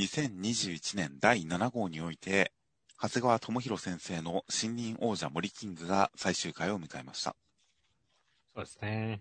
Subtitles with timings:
[0.00, 2.52] 2021年第7号において、
[3.00, 7.36] 長谷川智弘先生の新任王者森キングが最終回を迎えました。
[8.54, 9.20] そうですね。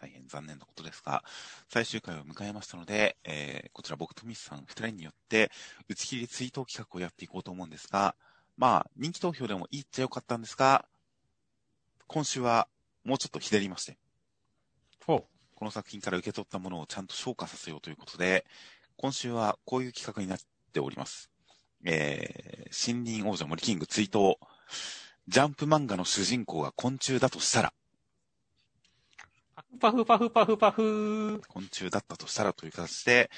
[0.00, 1.24] 大変残念なことですが、
[1.68, 5.50] 最終回を迎えましたので、えー、こちら僕とミスさん二人によって、
[5.88, 8.14] 打ち切り追悼企画をやっていこうと思うんですが、
[8.56, 10.86] まあ、人気投票でもいいっちゃよかったんですが、
[12.06, 12.66] 今週は
[13.04, 13.98] もうちょっとひねりまして、
[15.04, 15.24] ほう。
[15.54, 18.46] この作品から受け取ったものをちゃんと消化させようということで、
[19.00, 20.38] 今週はこういう企画になっ
[20.74, 21.30] ております。
[21.86, 24.34] えー、新任王者森キング追悼。
[25.26, 27.72] ジャンプ漫画の主人公が昆虫だとしたら、
[29.80, 31.40] パフパフパフパフ。
[31.48, 33.30] 昆虫だったとしたらという形で、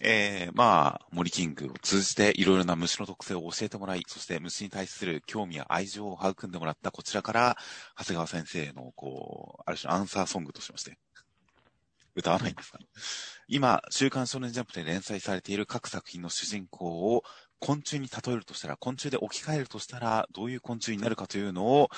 [0.00, 7.56] えー、まあ、森キングを通じていろいろな虫の特性を教えてもらい、そして虫に対する興味や愛情を育んでもらったこちらから、
[7.96, 10.98] 長谷川先生の、こう、ある種のアンサーソングとしまして、
[12.16, 12.78] 歌わないんですか
[13.48, 17.22] 今、週刊少年ジャンプで連載されている各作品の主人公を
[17.60, 21.90] 昆虫に例えるとしたら、昆虫で置き換えるとしたら、どういう昆虫になるかというのを、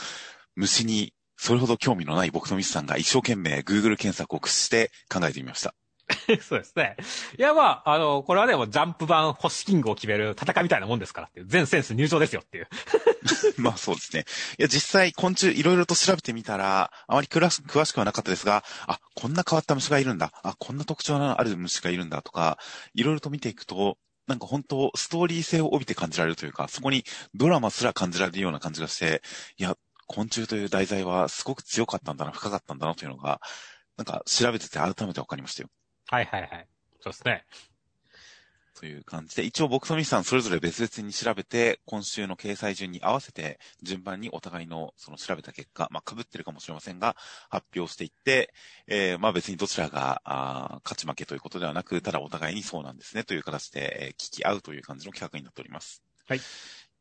[0.57, 5.75] 虫にそれほど興味のない僕とミスさんが一生懸命 Google 検索を駆使して考えてみました。
[6.41, 6.97] そうですね。
[7.37, 12.69] いや、まあ、あの、これはでもジャンプ版星キングを決める戦いみたいなもんですからっていう、全センス入場ですよっていう。
[13.59, 14.25] まあそうですね。
[14.59, 20.33] いや、実際昆虫いろいろと調べてみたら、あまり詳し詳しくはなかったですが、あ、こんな変わった虫がいるんだ。
[20.43, 22.59] あ、こんな特徴のある虫がいるんだとか、
[22.95, 29.23] いろいろと見ていくと、なんか本当、ストーリー性を帯びて感じられるというか、そこにドラマすら感じられるような感じがして、
[29.57, 33.41] いや、昆虫という題材はすごく強かったんだな、深かったんだなというのが、
[33.97, 35.69] なんか調べてて改めてわかりましたよ。
[36.09, 36.69] はいはいはい。
[37.01, 37.45] そうですね。
[38.79, 47.17] という感じで、一応僕とミスさんそれぞれ別々に調べて、今週の掲載順に合わせて、順番にお互いのその調べた結果、まあ被ってるかもしれませんが、
[47.49, 48.53] 発表していって、
[48.87, 56.03] えー、まあ別にどちらが、あ勝ち負けということではなく、ただお互いにそうなんですねという形で、えー聞き合うという感じの企画になっております。
[56.29, 56.41] はい。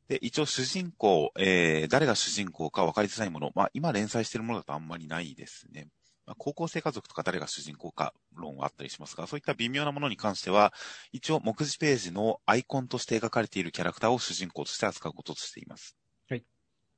[0.07, 5.89] で、一応主人公、えー、誰が主人公か分かりづらいもの、まあ今連載しているものだとあんまりないですね。
[6.25, 10.73] まあ、高校生家族とか誰が主人公か論はあったりしますが、そういった微妙なものに関しては、
[11.11, 15.95] 一応目次ページのアイコンとして描かれているキャラクターを主人公として扱うこととしています。
[16.29, 16.43] はい。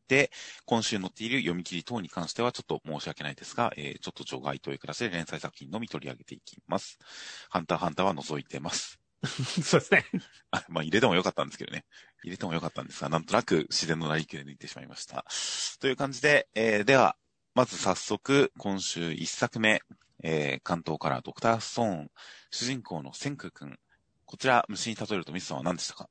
[0.08, 0.32] で、
[0.66, 7.00] 今週載っている読み切り等に関してはちょっと申し訳ないですが、えー、ちょっと除外という形で連載作品のみ取り上げていきます。
[7.50, 9.00] ハンターハンターは除いてます。
[9.64, 10.06] そうですね。
[10.52, 11.86] あ、まあ入れてもよかったんですけどね。
[12.24, 15.26] 入れてもよかったんですが、なんとなく自然の成り行きで抜いてしまいました。
[15.80, 17.18] という感じで、えー、では、
[17.58, 19.82] まず早速、今週一作目、
[20.22, 22.12] えー、関東からドクターストーン、
[22.52, 23.80] 主人公の千空くん。
[24.26, 26.08] こちら、虫に例えるとミスさんは何でしたか？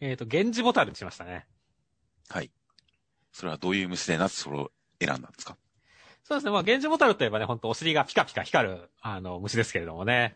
[0.00, 1.46] えっ、と、源氏ボタルにしましたね。
[2.28, 2.50] はい。
[3.30, 5.56] それはどういう虫でなぜそれを選んだんですか？
[6.24, 6.50] そうですね。
[6.50, 10.34] まあ、源氏ボタルといえばね、本当お尻がピカピカ光る、あの、虫ですけれどもね。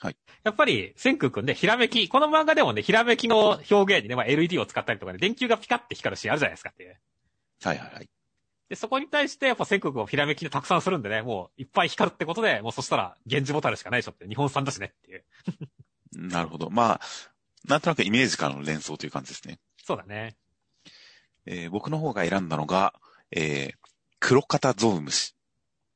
[0.00, 0.16] はい。
[0.42, 6.98] やっぱり、千空くんで、ひらめき、この漫画でもね、ひらめきの表現にね、まあ、LED を使ったりとかね、電球がピカって光るシーンあるじゃないですかっていう。
[7.62, 8.10] はいはいはい。
[8.68, 15.24] で、そこに対して、やっぱ千空くんをひらめきでたくさんするんでね、もう、いっぱい光るってことで、もうそしたら、源氏ボタルしかないでしょって、日本産だしねっていう。
[16.12, 16.68] なるほど。
[16.70, 17.00] まあ、
[17.64, 19.58] なんとなくイメージからの連想という感じですね。
[19.82, 20.36] そうだね。
[21.46, 22.94] えー、僕の方が選んだのが、
[23.30, 23.74] えー、
[24.20, 25.34] 黒肩ゾウムシ。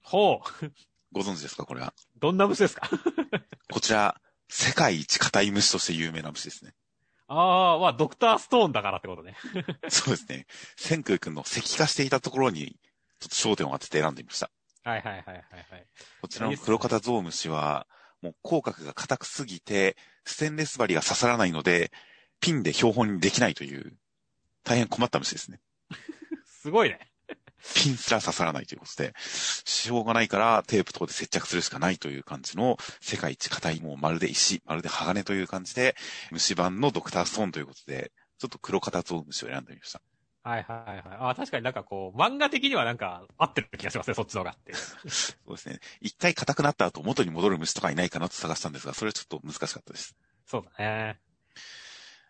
[0.02, 0.72] ほう。
[1.12, 1.92] ご存知ですかこれは？
[2.18, 2.88] どんな虫ですか？
[3.70, 4.18] こちら、
[4.48, 6.74] 世界一硬い虫として有名な虫ですね。
[7.34, 9.36] ああ、まあ、ドクターストーンだからってことね。
[9.88, 10.46] そうですね。
[10.76, 12.78] 千空くんの石化していたところに、
[13.20, 14.50] ちょっと焦点を当てて選んでみました。
[14.84, 15.36] はいはいはいはい
[15.70, 15.86] はい。
[16.20, 17.86] こちらの黒肩ゾウムシは、
[18.20, 21.90] もう口角が硬くすぎて、ステンレス針が刺さらないので、
[22.40, 23.96] ピンで標本にできないという、
[24.64, 25.60] 大変困った虫ですね。
[26.44, 27.11] すごいね。
[27.74, 35.96] ピンすら刺さらないということで、しょうがないからテープ等で接着するしかないという感じの世界一硬いもうまるで石、まるで鋼という感じで、
[36.30, 40.00] 虫版のドクターストーンということで、ちょっと黒肩ゾウムシを選んでみました。
[40.44, 41.16] はいはいはい。
[41.18, 44.72] ああ、確かになんかこう、漫画的にはなんか合ってる気がしますね、そっちの方がって。
[45.08, 45.78] そうですね。
[46.00, 50.16] 一回硬くなった後元に戻る虫とかいないかなと探したんですが、それはちょっと難しかったです。
[50.46, 51.20] そうだね。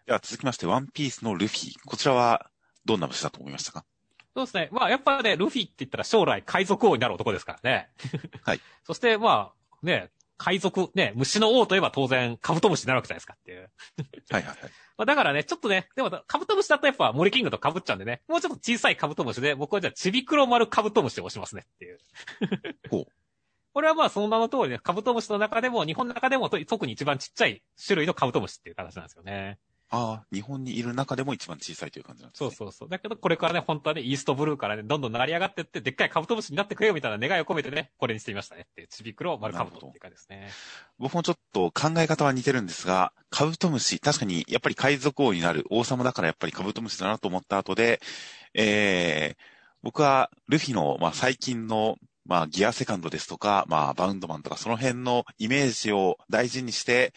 [0.06, 1.72] では続きまして、ワンピースのルフィ。
[1.86, 2.50] こちらは
[2.84, 3.86] どんな虫だと思いましたか？
[4.34, 4.68] そうですね。
[4.72, 7.88] まあやっぱね、ルフィって言ったら将来海賊王になる男ですからね。
[8.44, 8.60] はい。
[8.84, 13.70] そしてまあ、ね、海賊、ね、虫の王といえば当然カブトムシになるわけじゃないですかっていう。
[14.30, 14.56] はいはいはい。
[14.98, 21.98] まあだからね、ちょっとね、でもカブトムシだとやっぱ森キングと被っちゃうんでね、もうちょっと小さいカブトムシで、僕はじゃあチビクロ丸カブトムシを押しますねっていう。
[22.90, 23.06] ほう。
[23.72, 29.58] これはまあその名の通りね、カブトムシの中でも、日本の中でもと特に一番ちっちゃい種類のカブトムシっていう形なんですよね。
[29.94, 32.50] ああ、日本にいる中でも一番小さいという感じなんですね。
[32.50, 32.88] そうそうそう。
[32.88, 40.50] だけど、これからね、本当はね、イーストブルーからね、どんどん成り上がってって、でっかいカブトムシになってくれよみたいな願いを込めてね、これにしてみましたねってちびくろ丸カブトっていう感じですね。
[40.98, 48.00] 僕もちょっと考え方は似てるんですが、カブトムシ、確かにやっぱり海賊王になる王様だからやっぱりカブトムシだなと思った後で、
[48.54, 49.42] えー、
[49.82, 57.12] 僕はルフィの、まあ、最近の、まあ、ギアセカンドですとか、まあ、バウンドマンとか、その辺のイメージを大事にして、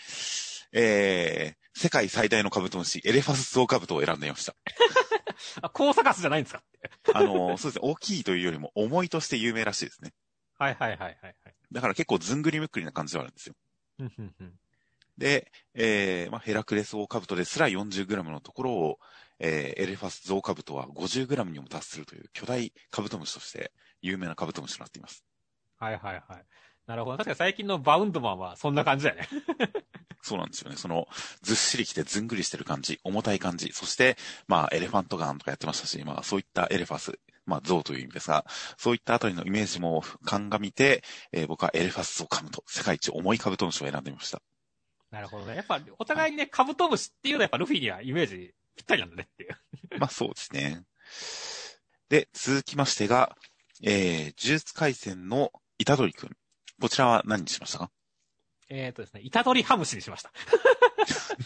[0.74, 4.56] えー、世界最大のカブトムシ、エレファスゾウカブトを選んでみました。
[5.62, 6.64] あ、コウサカスじゃないんですか？
[7.14, 10.14] あの、そうですね、大きいというよりも重いとして有名らしいですね。
[10.58, 11.36] はいはいはいはいはい。
[11.72, 13.56] だから結構ずんぐりむっくりな感じではあるんですよ。
[15.18, 19.00] で、えー、まあ、ヘラクレスオオカブトですら 40g のところを、
[19.40, 23.72] えー、エレファスゾウカブトは 50g にも達するという巨大カブトムシとして
[24.02, 25.26] 有名なカブトムシとなっています。
[25.78, 26.46] はいはいはい。
[26.88, 27.18] なるほど。
[27.18, 29.28] 確かに最近のバウンドマンはそんな感じだよね。
[30.22, 30.78] そうなんですよね。
[30.78, 31.08] その、
[31.44, 34.18] ずっしりきてずんぐりしてる感じ、重たい感じ、そして、
[34.48, 38.44] まあ、エレファントガンとかやってましたし、まあ、そういったエレファス、まあ、ゾウという意味ですが、
[38.76, 44.42] そういったあたりのイメージも鑑みて、えー僕はエレファスゾウカブト、世界一重いカブトムシを選んでみました。
[45.12, 45.58] なるほどね。
[45.58, 49.58] やっぱ、お互いにね、カブトムシっていうのはやっぱルフィにはイメージぴったりなんだねっていう。
[50.00, 50.86] まあそうですね。
[52.10, 53.38] で、続きましてが、
[53.84, 56.36] えー、呪術回戦のイタドリくん。
[56.82, 57.92] こちらは何にしましたか？
[58.70, 60.32] えっ、とですね、イタドリハムシにしました。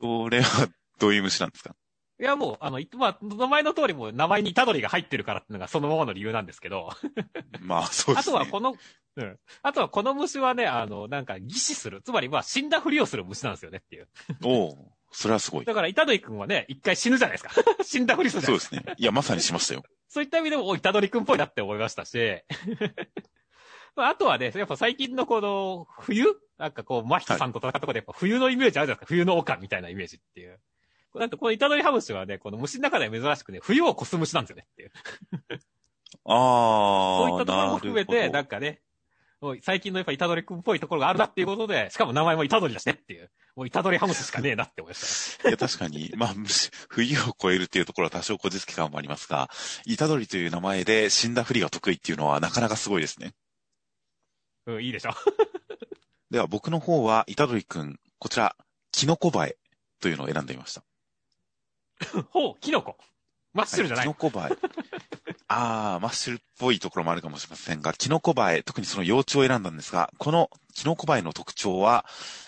[0.00, 0.68] それは
[0.98, 1.74] どういう虫なんですか？
[2.18, 6.90] いやもう、あの、いまあ、名前の通りもう名前にイタドリが入ってるからっていうのがそのままの理由なんですけど、
[7.60, 8.32] まあそうであすね。
[8.32, 8.74] とはこの、
[9.16, 9.38] うん。
[9.62, 12.00] あとはこの虫はね、あの、なんか、擬死する。
[12.02, 14.08] つまり、まあ、死んだふりをする虫なんですよねっていう。
[14.44, 14.76] おう
[15.12, 15.66] それはすごい。
[15.66, 17.50] だから、イタドリ君はね、一回死ぬじゃないですか。
[17.84, 18.76] 死んだふりするじゃないですか。
[18.76, 18.94] そうですね。
[18.98, 19.82] いや、まさにしましたよ。
[20.08, 22.42] そういった意味でも、おイタドリ君っぽいなって思いましたし、
[23.96, 26.26] まあ、あとはね、やっぱ最近のこの、冬
[26.58, 29.06] なんかこう、マヒトさんと戦ったところで、やっぱ冬のイメージあるじゃないですか。
[29.06, 30.60] 冬の丘みたいなイメージっていう。
[31.14, 34.92] なんかこのイタドリハムシはね、この虫の中では珍しくね、冬を越す虫なんですよねっていう。
[36.24, 37.28] ああ。
[37.28, 38.82] そういったところも含めて、なんかね、
[39.40, 43.30] もう最近のやっぱイタドリ君っぽいところがあるなっていうことで、しかも名前もイタドリだしねっていう。
[43.54, 45.48] もうイタドリハムシしかねえなって思いました。
[45.48, 49.50] いや、確かに、まあ、虫冬を超えるっていうところは多少こじつけ感もありますが、
[49.86, 53.32] イタドリという名前で死んだふりが得意っていうのはなかなかすごいですね。
[54.66, 55.10] うん、いいでしょ。
[56.30, 58.56] では僕の方は、イタドリくん、こちら、
[58.92, 59.56] キノコバエ
[60.00, 60.84] というのを選んでみました。
[62.30, 62.98] ほう、キノコ。
[63.52, 64.04] マッシュルじゃない。
[64.04, 64.50] キノコバエ。
[65.48, 72.04] ああ、マッシュルっぽいところもあるかもしれませんが、キノコバエ、特にその幼虫を選んだんですが、このキノコバエの特徴は、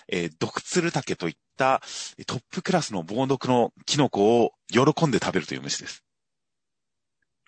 [0.09, 1.81] えー、毒ツルタケといった
[2.17, 6.03] えートップクラスの猛毒のキノコを喜んで食べるという虫です。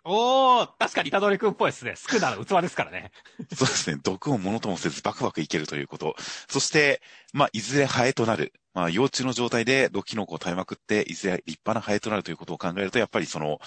[0.03, 1.93] おー、確かにイタドリ君っぽいですね。
[1.95, 3.11] スクナの器ですからね。
[3.55, 3.99] そうですね。
[4.01, 6.15] 毒をものともせずバクバクいけるということ。
[6.49, 7.01] そして、
[7.33, 8.53] まあ、いずれハエとなる。
[8.73, 13.59] まあ、幼虫の状態で毒キノコを食べまくって、いずれ立派なハエとなるということを考えると、やっぱりその、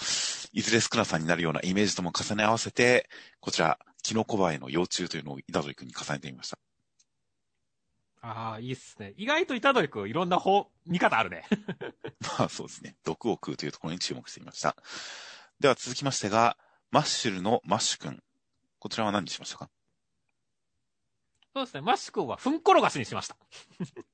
[0.53, 3.09] いずれスクナさんになるようなイメージとも重ね合わせて、
[3.41, 6.59] こちら、キノコバエの幼虫というのをイタドリ君に重ねてみました。
[8.23, 9.13] ああ、いいっすね。
[9.19, 11.45] 意外とイタドリ君いろんな方、見方あるね。
[12.39, 12.97] まあ、そうですね。
[13.05, 14.75] 毒を食うというところに注目してみました。
[15.61, 16.57] では続きましてが、
[16.91, 18.21] マッシュルのマッシュ君。
[18.79, 19.71] こちらは何にしましたか？
[21.55, 21.81] そうですね。
[21.81, 23.37] マッシュ君は、ふんころがしにしました。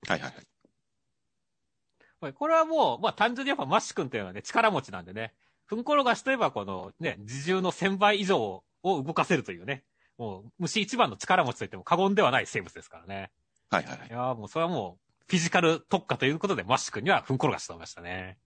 [0.07, 0.35] はいはいはい。
[2.21, 5.35] はいこれはもう、まあ単純にやっぱマッシュ君っていうのはね、力持ちなんでね、
[5.65, 9.85] ふんころがしといえばこのね、自重の1000倍以上を動かせるというね、
[10.19, 13.31] もう虫一番の力持ちといっても過言ではない生物ですからね。
[13.71, 14.11] はいはいはいい。
[14.11, 18.39] やーもうそれはもう、フィジカル特化ということでマッシュ君にはふんころがしと思いましたね。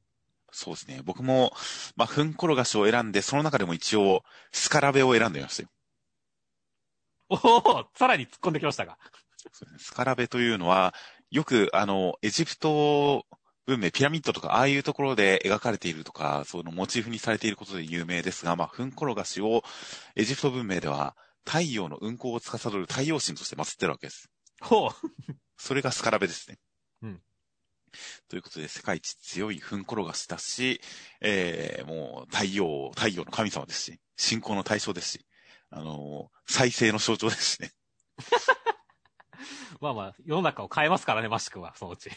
[0.54, 1.02] そうですね。
[1.04, 1.52] 僕も、
[1.96, 5.68] まあ、ふんころがしを選んで、その中でも一応、スカラベを選んでみましたよ。
[7.28, 8.96] おおさらに突っ込んできましたが。
[9.36, 10.94] そうですねスカラベというのは、
[11.30, 13.26] よく、あの、エジプト
[13.66, 19.64] 文明、ピラミッドとか、ああいうところで描かれているとか、そのモチーフにされていることで有名ですが、まあ、ふんころがしを、
[20.14, 24.30] エジプト文明では、太陽の運行を司る太陽神として祀ってるわけです。
[24.60, 24.90] ほう。
[25.56, 26.58] それがスカラベですね。
[27.02, 27.22] うん。
[28.28, 30.80] ということで、世界一強いふんころがしだし、
[31.20, 35.26] えー、もう、太陽、太陽の神様ですし、信仰の対象ですし、
[35.70, 37.72] あのー再生の象徴ですしね。
[39.80, 42.10] まあまあ、世の中を変えますからね、マシクは、そのうち。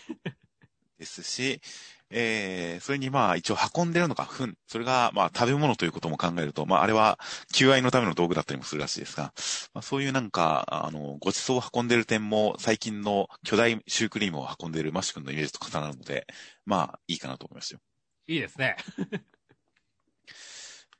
[0.97, 1.61] ですし、
[2.09, 4.55] えー、それにまあ一応運んでるのが糞。
[4.67, 7.19] それがまあ食べ物ということも考えると、まああれは
[7.53, 9.33] 求愛のための道具だったりもするらしいですが、
[9.73, 16.27] まあそういうなんか、あの、ごちそうを運んでる点も最近の巨大シュークリームを運んでいるマシュ君のイメージと重なるので、
[16.65, 17.79] まあいいかなと思いますよ。
[18.27, 18.77] いいですね。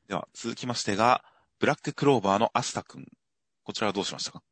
[0.08, 1.24] では続きましてが、
[1.60, 3.06] ブラッククローバーのアスタ君。
[3.64, 4.44] こちらはどうしましたか？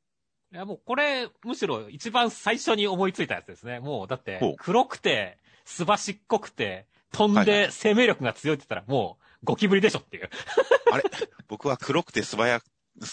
[0.55, 3.81] いや、もうこれ、むしろ一番最初に思いついたやつですね。
[3.81, 10.29] もう、だって黒くて、すばしっこくて、飛んで生命力が強いって言ったらもうゴキブリでしょっていう。
[10.93, 11.03] あれ？
[11.49, 12.61] 僕は黒くて素早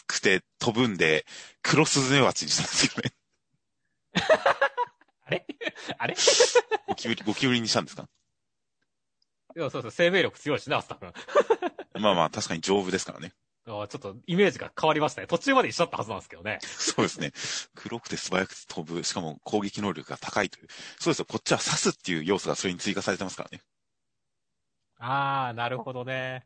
[0.07, 1.27] くて飛ぶんで、
[1.63, 3.13] 黒スズメバチにしたんですよね。
[5.27, 5.47] あれ？
[5.99, 6.15] あれ？
[6.87, 8.07] ゴキブリ、ゴキブリにしたんですか？
[9.57, 12.01] いや、そうそう、生命力強いしな、スタッフ。
[12.01, 13.33] まあまあ、確かに丈夫ですからね。
[13.65, 15.27] あちょっとイメージが変わりましたね。
[15.29, 16.59] 途中まで一緒だったはずなんですけどね。
[16.63, 17.33] そうですね。
[17.75, 20.69] 黒くて素早く飛ぶ、しかも攻撃能力が高いという。
[20.99, 21.27] そうですよ。
[21.27, 23.61] こっちは刺すっていう要素がそれに追加されてますからね。
[24.99, 26.45] あー、なるほどね。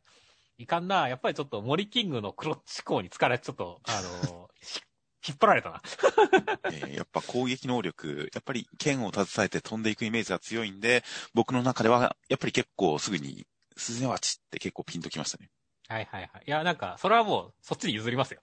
[0.57, 1.07] いかんな。
[1.07, 4.81] やっぱりちょっと森キングのクロッチ校に疲れ、ちょっと、あの ひ
[5.29, 5.81] 引っ張られたな。
[6.71, 13.45] えーやっぱ攻撃能力、やっぱり剣を携えて飛んでいくイメージが強いんで、僕の中では、やっぱり結構すぐに、
[13.75, 15.49] スズメバチって結構ピンときましたね。
[15.87, 16.43] はいはいはい。
[16.45, 18.41] いや、なんか、それはもう、そっちに譲りますよ。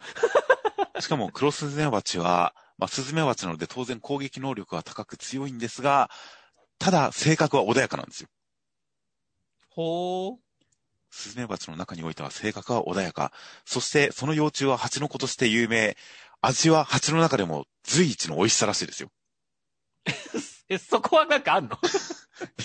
[1.01, 6.11] しかも、クロスズメバチは、まあ、スズメバチなので当然攻撃能力が高く強いんですが、
[6.79, 8.29] ただ、性格は穏やかなんですよ。
[9.69, 10.37] ほー。
[11.11, 13.33] スズメバチの中においては性格は穏やか。
[13.65, 15.97] そして、その幼虫は蜂の子として有名。
[16.41, 19.11] 味は蜂の中でも随一の美味しさらしいですよ。
[20.69, 21.77] え、そこはなんかあんの？
[21.77, 21.79] い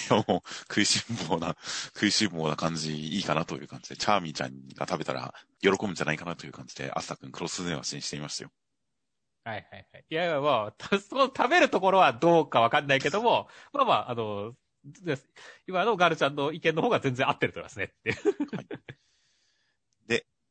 [0.10, 1.56] や、もう、食いしん坊な、
[1.94, 8.52] 食いしん坊な感じ、いいかなという感じで、チャーミーちゃんが食べたら、喜ぶんじゃないかなという感じで、アスタ君、クロスズメバチにしていましたよ。
[9.44, 10.06] はいはいはい。
[10.10, 14.54] いやいや、まあ、たその食べるところはどうかわかんないけども、まあまあ、あの、
[15.68, 18.50] 今のガールちゃんの意見の方が全然合ってると思いますねっていう。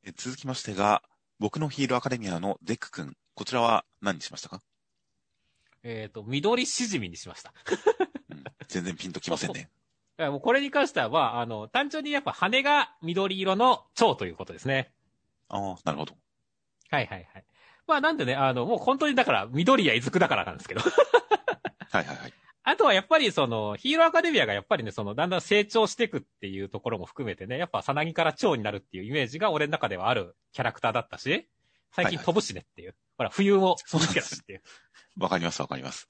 [0.09, 1.03] え続きましてが、
[1.39, 3.15] 僕のヒーローアカデミアのデク君。
[3.35, 4.63] こちらは何にしましたか、
[5.83, 7.53] えっと、緑しじみにしました。
[8.69, 9.71] うん、全然ピンときませんね。
[10.19, 14.93] いやもうこれに関しては、まあ、あの、単純にやっぱ羽が緑色の蝶ということですね。
[15.49, 16.15] ああ、なるほど。
[16.91, 17.45] はいはいはい。
[17.87, 20.81] まあなんでね、あの、もう本当にだから、緑やいずくだからなんですけど。
[21.91, 22.33] はいはいはい。
[22.65, 31.49] あとはやっぱりその、ヒーローアカデミアがやっぱりね、その、だんだん成長していくっていうところも含めてね、やっぱさなぎから蝶になるっていうイメージが俺の中ではあるキャラクターだったし、
[31.93, 32.95] 最近飛ぶしねっていう。
[33.17, 34.63] ほら、冬もそうなん好きですだしっていう。
[35.19, 36.09] わかりますわかります。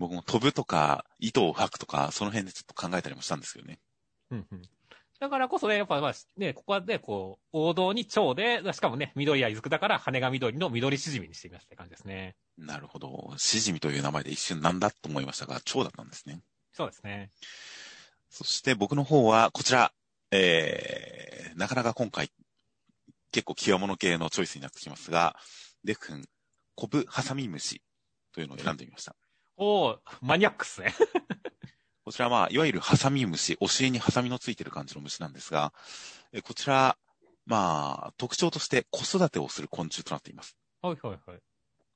[0.00, 3.78] 僕も飛ぶとか、糸を吐くとか、その辺でちょっと考えたりもしたんですけどね。
[4.30, 4.62] うんうん。
[5.20, 12.34] だからこそね、やっぱまあね、ここはね、こう、王道に蝶で、しかもね、緑やいずくだから羽が緑の緑しじみにしてみましたって感じですね。
[12.56, 13.34] なるほど。
[13.36, 16.40] しじみという名前で一瞬なんだと思いましたが、蝶だったんですね。
[16.72, 17.28] そうですね。
[18.30, 19.92] そして僕の方は、こちら、
[20.30, 22.30] えー、なかなか今回、
[23.32, 25.36] 結構極物系のチョイスになってきますが、
[25.84, 26.26] デフ君、
[26.74, 27.82] コブハサミムシ
[28.32, 29.14] というのを選んでみました。
[29.62, 30.94] おー、マニアックっすね。
[32.02, 35.74] こちらは、まあ、いわゆるハサミムシ、お尻にハサミのついてる感じの虫なんですが、
[36.32, 36.96] えこちら、
[37.44, 40.56] まあ、特徴として子育てをする昆虫となっています。
[40.80, 41.40] はいはいはい。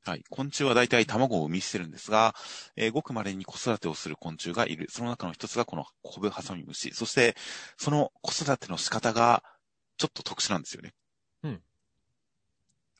[0.04, 0.24] はい。
[0.28, 2.34] 昆虫は大体卵を産み捨てるんですが、
[2.76, 4.88] えーごく稀に子育てをする昆虫がいる。
[4.90, 6.92] その中の一つがこのコブハサミムシ。
[6.92, 7.34] そして、
[7.78, 9.42] その子育ての仕方が、
[9.96, 10.92] ちょっと特殊なんですよね。
[11.44, 11.62] うん。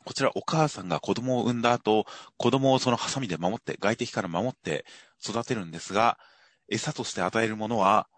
[0.05, 2.07] こちら、お母さんが子供を産んだ後、
[2.37, 4.85] 子供をそのハサミで守って、外敵から守って
[5.25, 6.19] 育てるんですが、
[6.69, 8.09] 餌として与えるものは、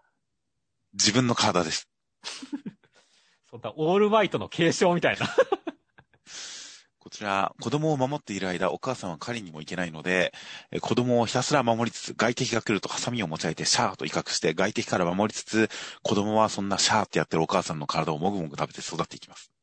[0.93, 1.89] 自分の体です。
[3.49, 5.27] そんなオールマイトの継承みたいな。
[6.99, 10.33] こちら、子供を守っている間、お母さんは狩りにも行けないので、
[10.71, 15.69] えー子供をひたすら守りつつ、外敵が来るとハサミを持ち上げてシャーと威嚇して、外敵から守りつつ、
[16.03, 19.53] 子供はそんなシャーってやってるお母さんの体をもぐもぐ食べて育っていきます。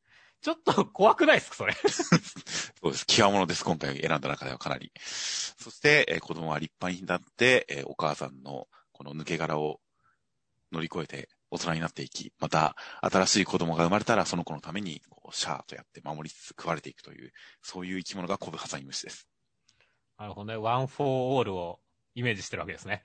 [0.44, 1.72] ちょっと怖くないですか、それ？
[1.88, 3.06] そうです。
[3.06, 3.64] 劇物です。
[3.64, 4.92] 今回選んだ中ではかなり。
[4.98, 9.80] そして、えー子供は立派になって、えーお母さんのこの抜け殻を
[10.70, 17.32] 乗り越えて大人になっていき、また新しい子供が生まれたらその子のためにこうシャーとやって守りつつ食われていくという、
[17.62, 19.26] そういう生き物がコブハサミムシです。
[20.18, 20.56] なるほどね。
[20.58, 21.80] ワン・フォー・オールを
[22.14, 23.02] イメージしてるわけですね。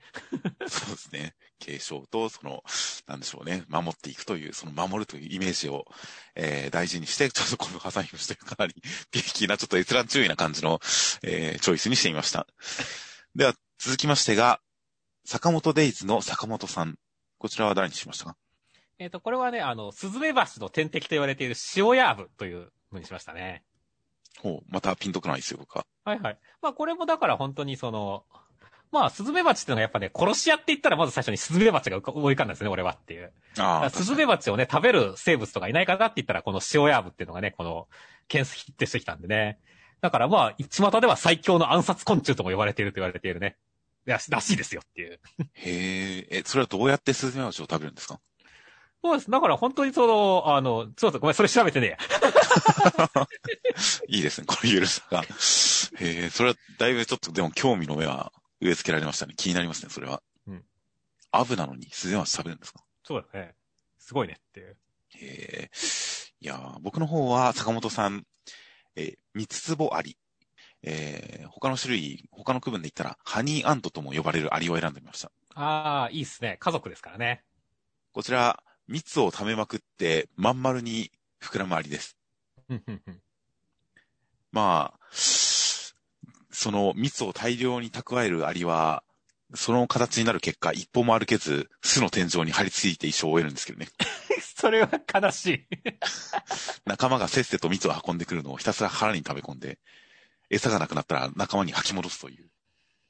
[0.68, 1.34] そうですね。
[1.58, 2.62] 継承と、その、
[3.06, 3.64] なんでしょうね。
[3.68, 5.84] 守っていくという、その守るというイメージを、
[6.36, 8.74] えー大事にして、ちょっとこのハサミムシというかなり、
[9.10, 10.80] ピリキな、ちょっと閲覧注意な感じの、
[11.22, 12.46] えーチョイスにしてみました。
[13.34, 14.60] では、続きましてが、
[15.24, 16.96] 坂本デイズの坂本さん。
[17.38, 18.36] こちらは誰にしましたか？
[18.98, 23.64] えっ、と、これはね、あの、スズメバチの天敵と言われている塩ヤーブというのにしましたね。
[24.38, 25.86] ほう、またピンとくないですよ、僕は。
[26.04, 26.38] はいはい。
[26.62, 28.24] まあこれもだから本当にその、
[28.92, 33.32] まあスズメバチっていうのがやっぱね、殺し屋って言ったらまず最初にスズメバチが思い浮かんだんですね、俺はっていう。
[33.92, 37.88] スズメバチをね、食べる生物とかいないかなって言ったら、この塩ヤーブっていうのがね、この、
[38.28, 39.58] 検出ヒットしてきたんでね。
[40.00, 43.56] だからまあ、巷では最強の暗殺昆虫とも呼ばれていると言われているね。
[44.06, 45.20] らしいですよっていう。
[45.52, 48.18] へえ、え、それはどうやってスズメバチを食べるんですか？
[49.04, 49.30] そうです。
[49.30, 51.96] だから本当にその、あの、ちょっとごめん、それ調べてね
[54.08, 55.22] いいですね、このゆるさが。
[55.22, 55.26] へ
[56.00, 59.34] え、それはだいぶちょっとでも興味の目は植え付けられましたね。
[59.36, 60.22] 気になりますね、それは。
[60.46, 60.64] うん
[61.32, 62.82] アブなのにスズメバチ食べるんですか？
[63.04, 63.54] そうだね。
[63.98, 64.76] すごいねっていう。
[65.22, 65.70] ええ
[66.40, 68.24] いやー僕の方は坂本さん、
[68.96, 70.16] えー三つつぼアリ。
[70.82, 75.30] えー他の種類、他の区分で言ったら、ハニーアントとも呼ばれるアリを選んでみました。
[75.54, 76.56] ああ、いいっすね。
[76.58, 77.44] 家族ですからね。
[78.12, 82.16] こちら、蜜を溜めまくって、まん丸に膨らむアリです。
[84.52, 85.00] まあ、
[86.60, 89.02] その蜜を大量に蓄えるアリは、
[89.54, 93.88] その形になる結果、一歩も歩けず、巣の天井に張り付いて一生を終えるんですけどね。
[94.58, 95.66] それは悲しい。
[96.84, 99.78] 仲間がせっせと蜜を運んでくるのをひたすら腹に食べ込んで、
[100.50, 102.50] 餌がなくなったら仲間に吐き戻すという、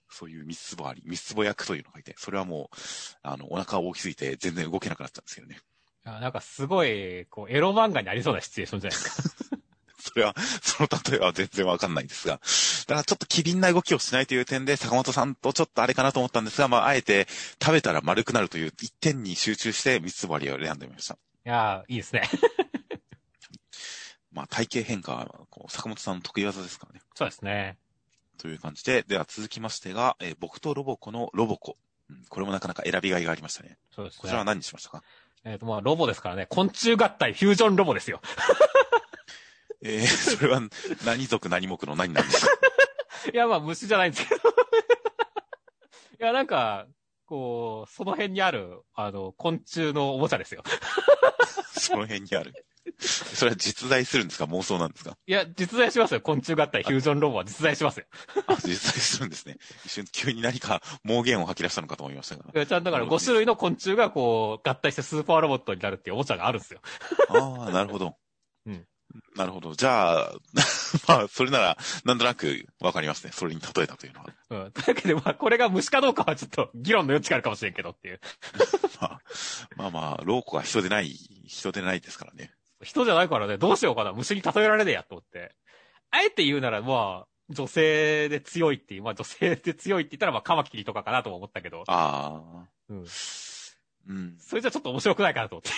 [0.09, 2.77] そういう三つぼアリ、三つぼ役というのがいて、それはもう、
[3.25, 5.59] あの、お腹が大きすぎて全然動けなくなっちゃうんですけどね。
[6.05, 9.57] あなんかすごい、こう、エロ漫画にありそうなシチュエーションじゃないですか。
[10.13, 12.35] それは、 その例えは全然わかんないんですが。
[12.35, 17.27] だからちょっと機敏な動きをしないという点で、坂本さんとちょっとあれかなと思ったんですが、まあ、あえて
[17.63, 21.15] 食べたら丸くなるという一点に集中して三つ葉りを選んでみました。
[21.15, 22.29] いやーいいですね。
[24.33, 27.01] まあ、体型変化は、こう、坂本さんの得意技ですからね。
[27.15, 27.79] そうですね。
[28.39, 31.77] という感じで、では続きましてが、えー僕とロボコのロボコ。
[32.09, 33.79] うんこれもなかなか選びがいがありましたね。
[33.95, 34.21] そうですね。
[34.23, 35.03] こちらは何にしましたか？
[35.45, 36.47] えっ、と、まあ、ロボですからね。
[36.47, 38.21] 昆虫合体フュージョンロボですよ。
[39.83, 40.61] えー、それは
[41.05, 42.53] 何族何目の何なんですか？
[43.33, 44.41] いや、まあ、虫じゃないんですけど。
[46.21, 46.87] いや、なんか、
[47.27, 50.63] こう、その辺にある、あの、昆虫のおもちゃですよ。
[51.73, 52.53] その辺にある？
[52.99, 54.45] それは実在するんですか？
[54.45, 55.17] 妄想なんですか？
[55.27, 56.21] いや、実在しますよ。
[56.21, 58.07] 昆虫合体フュージョンロボは実在しますよ。
[58.47, 59.57] あ、実在するんですね。
[59.87, 62.45] 一瞬急に何か妄言を吐き出したのかと思いましたが。
[62.55, 66.81] いやちゃんとだから5種類の昆虫がこう、合体してスーパーロボットになるっていうおもちゃがあるんですよ。
[67.29, 68.17] ああ、なるほど。
[69.15, 69.23] うん。
[69.37, 69.75] なるほど。
[69.75, 70.33] じゃあ、
[71.09, 73.33] まあ、それなら、なんとなくわかりますね。
[73.33, 74.27] それに例えたというのは。
[74.51, 74.73] うん。
[74.73, 78.21] というわけで、まあ、これが虫かどうかはちょっと議論の余地があるかもしれんけどっていう。
[79.01, 79.21] まあ、
[79.77, 81.11] まあまあ、ローコが人でない、
[81.47, 82.53] 人でないですからね。
[82.83, 84.13] 人じゃないからね、どうしようかな。
[84.13, 85.55] 虫に例えられねえやと思って。
[86.11, 92.65] あえて言うなら、まあ、女性で強いっていう、まあ女性で強いって言ったら、まあカマキリとかかなとも思ったけど、ああ。
[92.89, 93.07] うん。
[94.09, 94.37] うん。
[94.39, 95.71] それじゃちょっと面白くないかなと思って。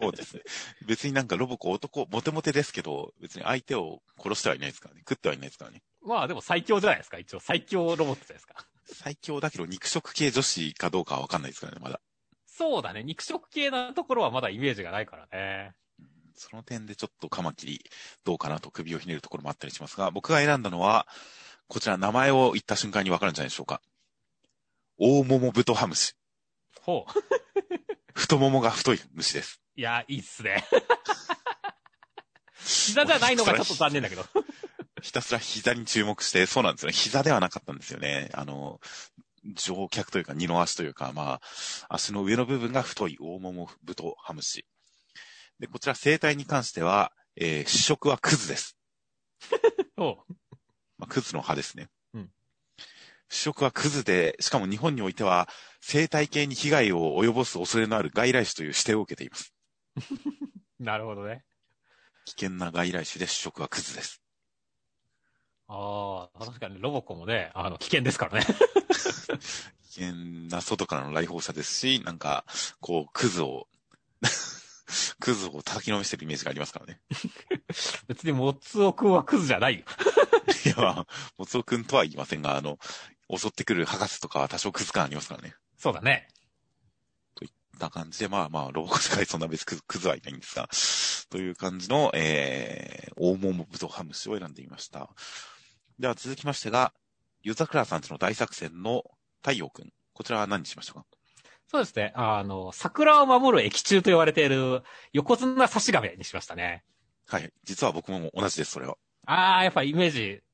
[0.00, 0.42] そうですね。
[0.86, 5.00] 別になんかロボコ男、モテモテですけど、別に相手を殺してはいないですからね。
[5.00, 5.82] 食ってはいないですからね。
[6.02, 7.18] まあでも最強じゃないですか。
[7.18, 8.66] 一応最強ロボットじゃないですか。
[8.92, 12.00] 最強だけど肉食系女子かどうかはわかんないですからね、まだ。
[12.46, 13.02] そうだね。
[13.04, 15.74] 肉食系なところはまだイメージがないからね。
[16.34, 17.84] その点でちょっとカマキリ
[18.24, 21.06] どうかなと首をひねるところもあったりしますが、僕が選んだのは、
[21.68, 23.80] こちら名前を言った瞬間にわかるんじゃないでしょうか。
[24.98, 26.14] 大桃ブトハムシ。
[26.80, 27.12] ほう。
[28.14, 29.60] 太ももが太い虫です。
[29.76, 30.64] いや、いいっすね。
[32.64, 34.24] 膝じゃないのがちょっと残念だけど。
[35.02, 36.92] ひたすら膝に注目して、そうなんですよね。
[36.92, 38.28] 膝ではなかったんですよね。
[38.34, 38.80] あの、
[39.54, 41.40] 乗脚というか二の足というか、まあ、
[41.88, 44.66] 足の上の部分が太い大桃ブトハムシ。
[45.58, 48.76] で、こちら生態に関しては、えー主食はクズです。
[49.96, 50.34] ほう。
[50.98, 51.88] まあ、クズの葉ですね。
[53.30, 55.48] うん主食はクズで、しかも日本においては、
[55.80, 59.54] 生態系に被害を及ぼす恐れのある外来種という指定を受けています。
[60.80, 61.44] なるほどね。
[62.24, 64.20] 危険な外来種で主食はクズです。
[65.68, 68.46] ああ、確かにロボコもね、あの、危険ですからね。
[69.92, 70.12] 危険
[70.50, 72.44] な外からの来訪者ですし、なんか、
[72.80, 73.68] こう、クズを、
[75.20, 77.00] クズを叩きのめしてるイメージがありますからね。
[78.08, 79.84] 別にモツオくんはクズじゃないよ。
[80.66, 81.06] いや、まあ、
[81.38, 82.78] もつおくんとは言いませんが、あの、
[83.36, 85.54] 襲ってくる博士とかは多少クズ感ありますからね。
[85.78, 86.28] そうだね。
[87.34, 90.68] こんな感じで、まあまあ、ロボコ世界そんな別にクズはいないんですが、
[91.30, 95.08] という感じの、えー、大桃ブドハムシを選んでみました。
[95.98, 96.92] では続きましてが、
[97.42, 99.04] ユザクラさんちの大作戦の
[99.42, 99.90] 太陽くん。
[100.12, 101.06] こちらは何にしましたか？
[101.68, 102.12] そうですね。
[102.16, 104.82] あの、桜を守る液中と言われている
[105.14, 106.84] 横綱差し亀にしましたね。
[107.26, 107.50] はい。
[107.64, 108.96] 実は僕も同じです、それは。
[109.24, 110.49] ああ、やっぱイメージを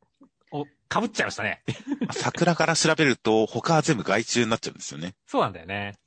[0.93, 1.63] 被っちゃいましたね。
[2.13, 5.15] 桜から調べると、他は全部害虫になっちゃうんですよね。
[5.27, 5.99] そうなんだよね。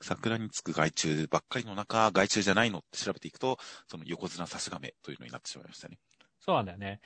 [0.00, 5.98] 桜につく害虫ばっかりの中、害虫じゃないのって調べていくと、その横綱差し亀というのになってしまいましたね。
[6.40, 7.00] そうなんだよね。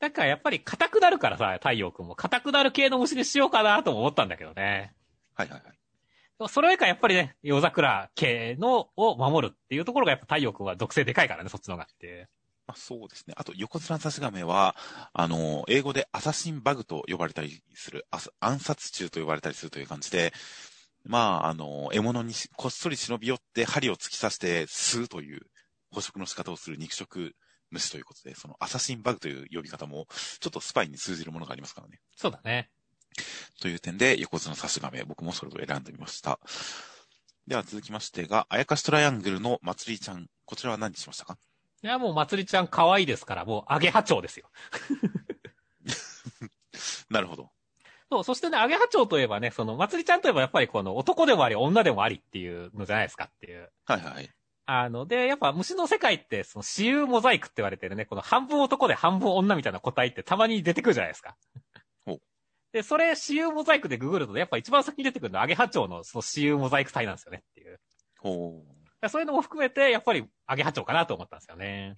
[0.00, 4.94] だからやっぱり硬くなるからさ、太陽くんも硬くなる系の虫にしようかなとも思ったんだけどね。
[5.34, 5.78] はいはいはい。
[6.48, 12.28] それよりかやっぱりね、夜桜系のを守るっていうところがやっぱ太陽くんは属性でかいからね、そっちの方がって。
[12.68, 13.32] まあ、そうですね。
[13.38, 14.76] あと、横綱差し亀は、
[15.14, 20.34] あの、英語でアサシンバグと呼ばれたりする、あ暗殺虫と呼ばれたりするという感じで、
[21.02, 25.40] まあ、あの、獲物にしこっそり忍び寄って針を突き刺して吸うという
[25.90, 27.34] 捕食の仕方をする肉食
[27.70, 30.06] 虫ということで、そのアサシンバグという呼び方も、
[30.38, 32.00] ちょっとスパイに通じるものがありますからね。
[32.16, 32.68] そうだね。
[33.62, 36.38] という点で、横綱差し亀、僕もそれを選んでみました。
[37.46, 40.26] では続きましてが、あやかしトライアングルのまつりちゃん。
[40.44, 41.38] こちらは何にしましたか？
[41.82, 44.50] いや、もうまつりちゃん可愛いですから、もうアゲハチョウですよ。
[47.10, 47.50] なるほど。
[48.10, 53.70] そう、そしてね、アゲハチョウといえばね、その、まつりちゃんといえばやっぱりこの男でもあり、女でもありっていうのじゃないですかっていう。
[53.84, 54.30] はいはい。
[54.70, 61.36] あの、で、やっぱ虫の世界って、その、私有モザイクって言われてるね、この半分男で半分女みたいな個体ってたまに出てくるじゃないですか
[62.04, 62.20] ほう。
[62.72, 67.80] で、それ、私有モザイクでググると、やっぱ一番先に出てくるのはアゲハチョウのその私有モザイク体なんですよねっていう。
[68.18, 68.77] ほう。
[69.08, 71.94] そういうのも含めて、やっぱりアゲハチョウかなと思ったんですよね。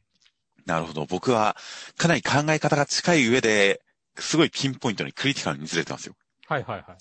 [0.67, 1.07] なるほど。
[1.07, 1.57] 僕は、
[1.97, 3.81] かなり考え方が近い上で、
[4.19, 6.15] すごいピンポイントにクリティカルにずれてますよ。
[6.47, 6.97] はいはいはい。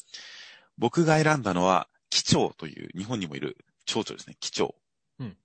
[0.78, 4.38] 僕が選んだのは、キチョウという、日本にもいる蝶々ですね。
[4.40, 4.74] キチョウ。
[5.20, 5.38] うん。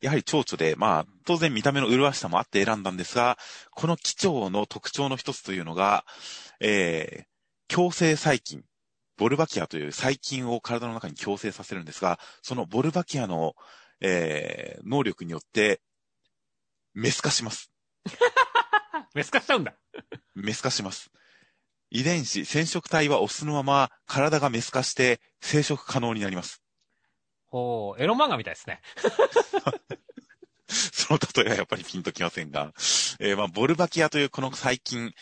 [0.00, 3.36] やはり蝶々で、まあ、当然見た目の麗しさもあって選んだんですが、
[3.72, 6.04] このキチョウの特徴の一つというのが、
[6.60, 8.64] えー、共生細菌。
[9.16, 13.56] ボルバキアという細菌を体の中に共生させるんですが、そのボルバキアの、
[14.00, 15.80] えー、能力によって、
[16.94, 17.70] メス化します。
[19.14, 19.74] メス化しちゃうんだ。
[20.34, 21.10] メス化します。
[21.90, 26.62] 遺伝子、染色体はオスのまま体がメス化して生殖可能になります。
[27.46, 28.82] ほう、エロ漫画みたいですね。
[30.68, 32.74] その例えはやっぱりピンときませんが、
[33.20, 35.14] えーまあ、ボルバキアというこの細菌、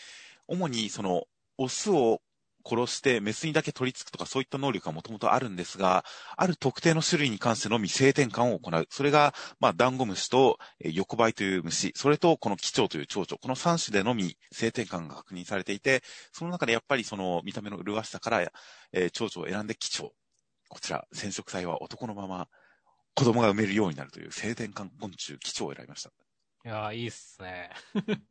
[0.47, 1.25] 主にその、
[1.57, 2.21] オスを
[2.67, 6.03] 殺してメスにだけ取り付くとかそういった能力がもともとあるんですが、
[6.35, 8.87] ある特定の種類に関してのみ性転換を行う。
[8.89, 16.01] それが、まあ、ダンゴムシと、えー横ばいという虫、それとこのキチョウという蝶々、この3種でのみ性転換が確認されていて、
[16.31, 18.41] その中でやっぱりその見た目の麗しさから、
[18.91, 20.11] えー蝶々を選んでキチョウ。
[20.69, 22.47] こちら、染色体は男のまま
[23.15, 26.11] 子供が産めるようになるという性転換昆虫、キチョウを選びました。
[26.65, 27.71] いやー、いいっすね。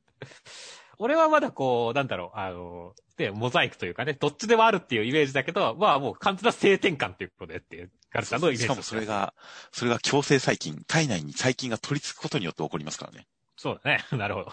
[0.98, 9.06] 俺はまだこう、なんだろう、あの、で、モザイクというかね、どっちでもあるっていうイメージだけど、まあもう完全な性転換っていうことでっていう、ガルさんのイメージしかもそれ。
[9.06, 9.34] が、
[9.72, 13.26] それが強制細菌、体内に細菌が取り付くことによって起こりますからね。
[13.56, 14.04] そうだね。
[14.12, 14.52] なるほど。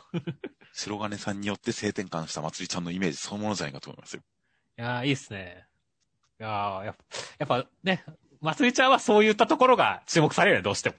[0.73, 4.21] 白金さんによって性転換したまつりちゃんのイメージそのものじゃないかと思いますよ。
[4.77, 5.67] いやー、いいっすね。
[6.39, 8.03] いやーやっぱ、やっぱね、
[8.41, 10.95] まつりちゃんはそういったところが注目されるよね、どうしても。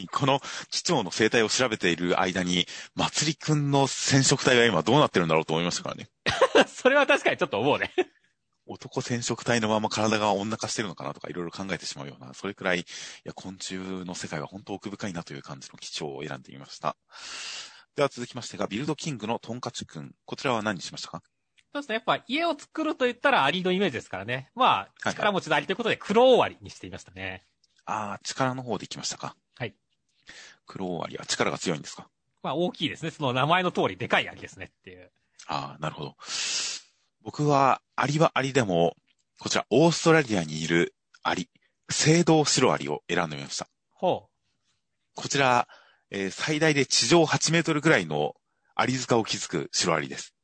[0.00, 6.08] に、この機長の生態を調べている間に、まつりくんの染色体は今どうなってるんだろうと思いましたからね。
[6.66, 7.92] それは確かにちょっと思うね。
[8.66, 12.84] 男染色体のまま体が女化してるのかなとかいろいろ考えてしまうような、それくらい、い
[13.24, 16.96] や、昆虫の世界は本当奥深いなという感じの機長を選んでみました。
[17.96, 20.14] では続きましてが、ビルドキングのトンカチくん。
[20.24, 21.22] こちらは何にしましたか？
[21.74, 21.94] そうですね。
[21.96, 24.50] やっぱ家を作ると言ったらアリのイメージですからね。
[24.54, 27.44] まあ、はい力持ちのアリということで黒オアリにしていましたね。
[27.84, 29.36] ああ、力の方で行きましたか。
[30.66, 30.76] はい。
[30.78, 32.08] 黒終わりは力が強いんですか？
[32.42, 33.10] まあ大きいですね。
[33.10, 35.10] その名前の通りでかいアリですねっていう。
[35.46, 36.16] ああ、なるほど。
[37.22, 38.96] 僕は、アリはアリでも、
[39.38, 41.48] こちら、オーストラリアにいるアリ、
[41.88, 43.68] 青銅白アリを選んでみました。
[43.90, 44.28] ほ
[45.14, 45.68] こちら、
[46.10, 48.34] えー最大で地上8メートルぐらいの
[48.74, 50.34] アリ塚を築く白アリです。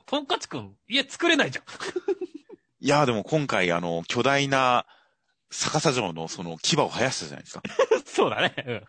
[0.00, 0.02] う。
[0.06, 1.64] トンカチくん、家作れないじゃん。
[2.80, 4.86] いやーでも今回、あの、巨大な
[5.50, 7.62] 逆さ状のその牙を生やしたじゃないですか。
[8.06, 8.54] そうだね。
[8.66, 8.84] うん。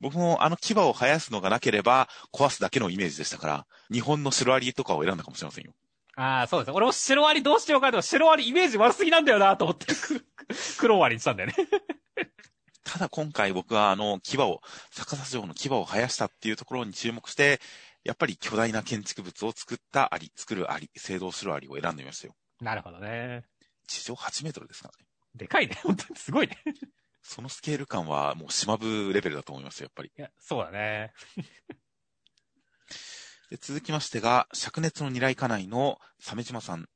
[0.00, 5.72] 僕もあの牙を生やすのがなければ壊すだけのイメージでしたから、日本の白アリとかを選んだかもしれませんよ。
[6.16, 6.76] ああ、そうですね。
[6.76, 10.26] 俺も白アリどうしようかと、白アリイメージ悪すぎなんだよなと思って、く
[10.78, 11.54] 黒アリにしたんだよね。
[12.82, 17.60] ただ今回僕はあの牙を、逆さ状の牙を生やしたっていうところに注目して、
[18.02, 22.34] やっぱり巨大な建築物を作ったアリ、作るアリ、青銅白アリを選んでみましたよ。
[22.60, 23.44] なるほどね。
[23.86, 25.06] 地上8メートルですからね。
[25.34, 25.78] でかいね。
[25.82, 26.56] 本当にすごいね。
[27.30, 30.10] そのスケール感はもう島部レベルだと思いますよ、やっぱり。
[30.16, 31.12] いや、そうだね。
[33.50, 36.88] で続きましてが、灼熱の二来家内の鮫島さん。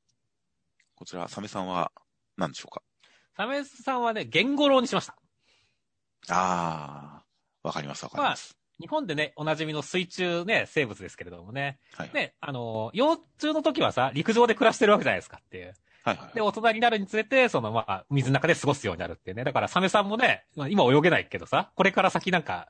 [0.94, 1.92] こちら、鮫さんは
[2.38, 2.82] 何でしょうか？
[3.36, 5.18] サメスさんはね、ゲンゴロウにしました。
[6.28, 8.56] あー、わかりますわかります。
[8.80, 11.78] 日本でね、おなじみの水中ね、生物ですけれどもね。
[11.92, 12.14] はい、はい。
[12.14, 15.74] ね、あの、幼虫の時はさ、陸上で暮らしてるわけじゃないですかっていう。
[16.04, 19.44] はいはいで、大人になるにつれて、その、まあ、水の中で過ごすようになるっていうね。
[19.44, 22.68] だから、サメさんもね、まあ今泳げないけどさ、これから先なんか、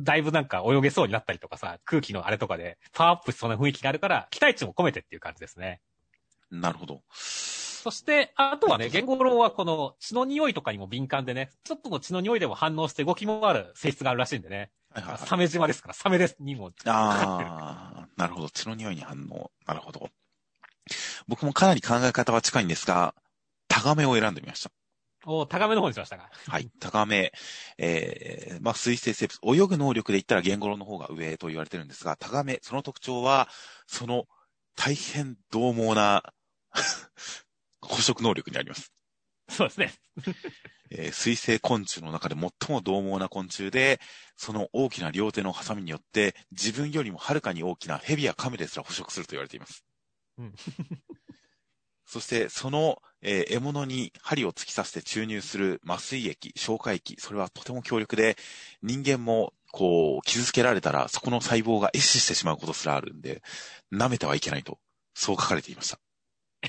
[0.00, 5.80] だいぶなんか泳げそうになったりとかさ、空気のあれとかでパワーアップしそうな雰囲気があるから、期待値も込めてっていう感じですね。
[6.50, 7.02] なるほど。
[7.12, 14.70] そして、あとはね、ゲンゴロウはこの血の匂いとかにも敏感でね、ちょっとの血の匂いでも反応して動きもある性質があるらしいんでね。
[14.90, 15.28] はいはい、はい。
[15.28, 16.72] サメ島ですから、サメですにも。
[16.86, 18.48] あー、なるほど。
[18.48, 19.50] 血の匂いに反応。
[19.66, 20.08] なるほど。
[21.28, 23.14] 僕もかなり考え方は近いんですが、
[23.68, 24.70] タガメを選んでみました。
[25.26, 26.30] お高めの方にしましたが。
[26.48, 26.70] はい。
[26.80, 27.32] タガメ、
[27.78, 33.48] えー、まあ、水生生物、泳ぐ能力で言ったらゲンゴロウの方が上と言われてるんですが、タガメ、その特徴は、
[33.86, 34.26] その
[34.76, 36.22] 大変獰猛な
[37.80, 38.92] 捕食能力にあります。
[39.48, 39.94] そうですね。
[40.90, 44.00] えー水生昆虫の中で最も獰猛な昆虫で、
[44.36, 49.84] その大きな両手のハサミによって、自分よりもはるかに大きなヘビやカメですら捕食すると言われています。
[50.38, 50.54] うん
[52.06, 58.36] そして、その、えー獲物に針を突き刺して注入する麻酔液、消化液、それはとても強力で、
[58.82, 63.42] 人間も、こう、傷つけられたら、そこの細胞が壊死してしまうことすらあるんで、
[63.92, 64.78] 舐めてはいけないと、
[65.14, 65.98] そう書かれていました。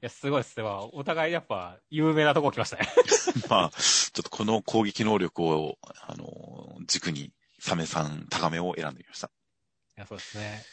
[0.00, 0.62] や、すごいっすね。
[0.62, 2.88] まあお互いやっぱ、有名なとこ来ましたね。
[3.50, 9.30] まあ、ちょっとこの攻撃能力を、あの、軸に、サメさん高めを選んでみました。
[9.96, 10.64] いや、そうですね。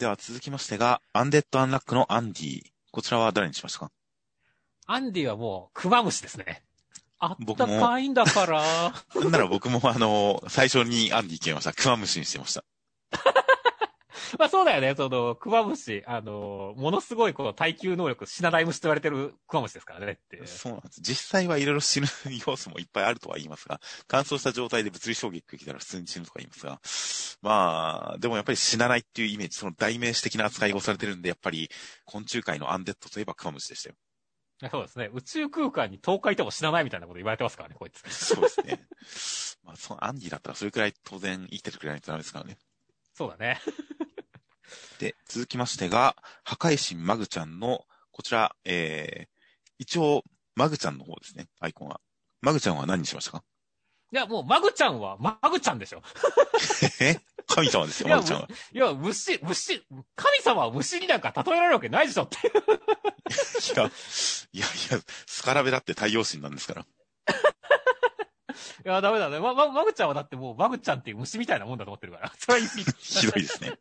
[0.00, 2.62] では続きましてが、アンデッド・アンラックのアンディ。
[2.90, 3.92] こちらは誰にしましたか？
[4.86, 6.62] アンディはもう、クマムシですね。
[7.18, 8.62] あったかいんだから。
[9.20, 11.74] なんなら僕もあの、最初にアンディ決めました。
[11.74, 12.64] クマムシにしてました。
[14.38, 14.94] まあそうだよね。
[14.94, 20.46] その、クマムシ、あの、ものすごいこう、耐久能力、死なない虫と言われてるクマムシですからねって。
[20.46, 21.00] そうなんです。
[21.00, 22.06] 実際はいろいろ死ぬ
[22.46, 26.80] 要素もいっぱいあるとは言いますが、乾燥した状態で物理衝撃が来たら普通に死ぬとか言いますが、
[27.42, 31.70] まあ、でもやっぱり死なないっていうイメージ、その代名詞的な扱いをされてるんで、やっぱり
[32.04, 33.96] 昆虫界のアンデッドといえばクマムシでしたよ。
[34.70, 35.08] そうですね。
[35.14, 38.02] 宇宙空間に10日いても死なないみたいなこと言われてますからね、こいつ。
[38.12, 38.86] そうですね。
[39.64, 42.58] まあ、そのアンディだったらそれくらい当然生きててくれないとダメですからね。
[43.14, 43.58] そうだね。
[44.98, 49.28] で、続きましてが、破壊神マグちゃんの、こちら、えー、
[49.78, 50.22] 一応、
[50.54, 52.00] マグちゃんの方ですね、アイコンは。
[52.42, 53.44] マグちゃんは何にしましたか？
[54.12, 56.02] いや、もう、マグちゃんは、マグちゃんでしょ。
[57.00, 57.20] え？
[57.46, 58.48] 神様ですよ、マグちゃんは。
[58.72, 59.84] いや、虫、虫、
[60.16, 62.36] 神様は虫になんか例えられるわけないでしょって。
[62.38, 62.40] い
[63.76, 66.86] や、いやいや、スカラベだって太陽神なんですから。
[68.84, 69.38] いや、ダメだね。
[69.40, 72.32] ま、ま、マグちゃんはだってもう、マグちゃんっていう虫みたいなもんだと思ってるから。
[72.38, 73.78] それは言い過ぎ ひどいですね。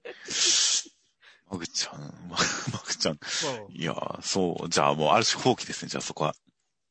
[1.50, 2.38] マグちゃん、マ
[2.74, 3.20] マグちゃん。
[3.70, 6.36] いや、そう、じゃあもうある種放棄ですね、じゃあそこは。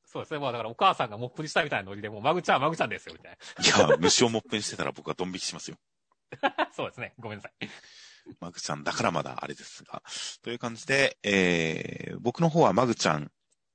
[0.05, 0.41] そうですね。
[0.41, 5.77] まあだからお母さんがモップにしたみたいなノリで、もうマグちゃんはマグちゃんですよ、みたいいや、虫をモップにしてたら僕はドン引きしますよ。
[6.41, 6.71] な。
[6.75, 7.15] そうですね。
[7.19, 7.69] ごめんなさい。
[8.41, 10.03] マグちゃんだからまだあれですが。
[10.43, 13.31] という感じで、えー、僕の方はマグちゃん、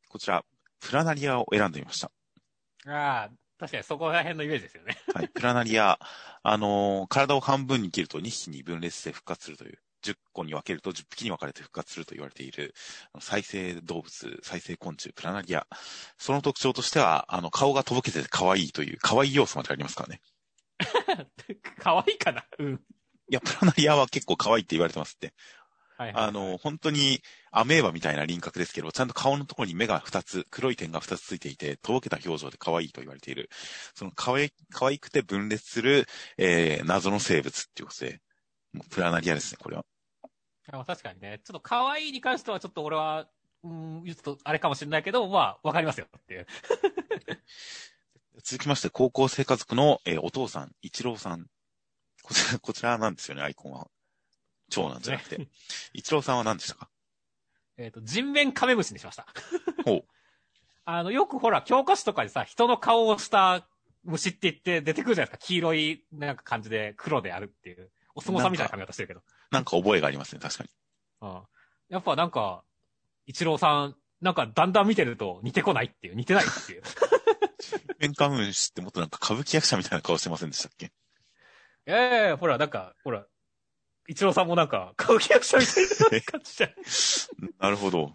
[0.09, 0.43] こちら、
[0.79, 2.11] プラナリアを選んでみました。
[2.87, 4.97] ああ、確かにそこら辺のイメージですよね。
[5.13, 5.99] はい、プラナリア、
[6.43, 12.73] あのー体を半分に切ると2匹に分裂して復活するという、10個に分けると10匹に分かれて復活すると言われている、
[13.19, 15.67] 再生動物、再生昆虫、プラナリア。
[16.17, 20.21] その特徴としては、あの、顔がとぼけてて可愛いという、可愛い要素までありますからね。
[21.79, 22.45] 可愛いかな？
[22.59, 22.81] うん。
[23.29, 25.33] いや、プラナリアは結構可愛いって言われてますって。
[25.97, 33.49] はいはい、あの、本当にアメーバみたいな輪郭ですけど、ちゃんと顔のところに目が2つ、黒い点が2つついていて、とぼけた表情で可愛いと言われている。
[33.95, 38.21] その可愛い、可愛くて分裂する、えー、謎の生物っていうことで、
[38.73, 39.85] もうプラナリアですね、これは。
[40.71, 41.41] あまあ確かにね。
[41.43, 43.27] ちょっと可愛いに関してはちょっと俺は、
[43.63, 46.47] うん、ちょっとあれかもしれないけど、まあ、わかりますよっていう。
[48.43, 51.47] 続きまして、高校生家族の、えーお父さん、一郎さん。
[52.23, 53.89] こちら、こちらなんですよね、アイコンは。
[54.69, 55.47] 長男じゃなくて。
[55.93, 56.89] 一郎さんは何でしたか？
[57.77, 59.27] えっ、と、人面カメムシにしました。
[59.85, 60.05] ほう。
[60.85, 63.67] あの、よくほら、教科書とかでさ、人の顔をした
[64.03, 65.45] 虫って言って出てくるじゃないですか。
[65.45, 67.91] 黄色い、なんか感じで黒であるっていう。
[68.15, 69.21] お相撲さんみたいな髪型してるけど。
[69.51, 70.69] なんか覚えがありますね、確かに。
[71.21, 71.41] うん。
[71.89, 72.63] やっぱなんか、
[73.25, 76.83] 一郎さん、なんかだんだん見てると似てこないっていう、似てないっていう。
[77.99, 80.87] メンカムンシってもっとなんか歌舞伎役者みたいな顔してませんでしたっけ？
[81.87, 83.25] いやいやいやほら、なんか、ほら、
[84.07, 85.71] 一郎さんもなんか、歌舞伎役者みた
[86.15, 86.71] いな感じじゃん。
[87.59, 88.13] なるほど。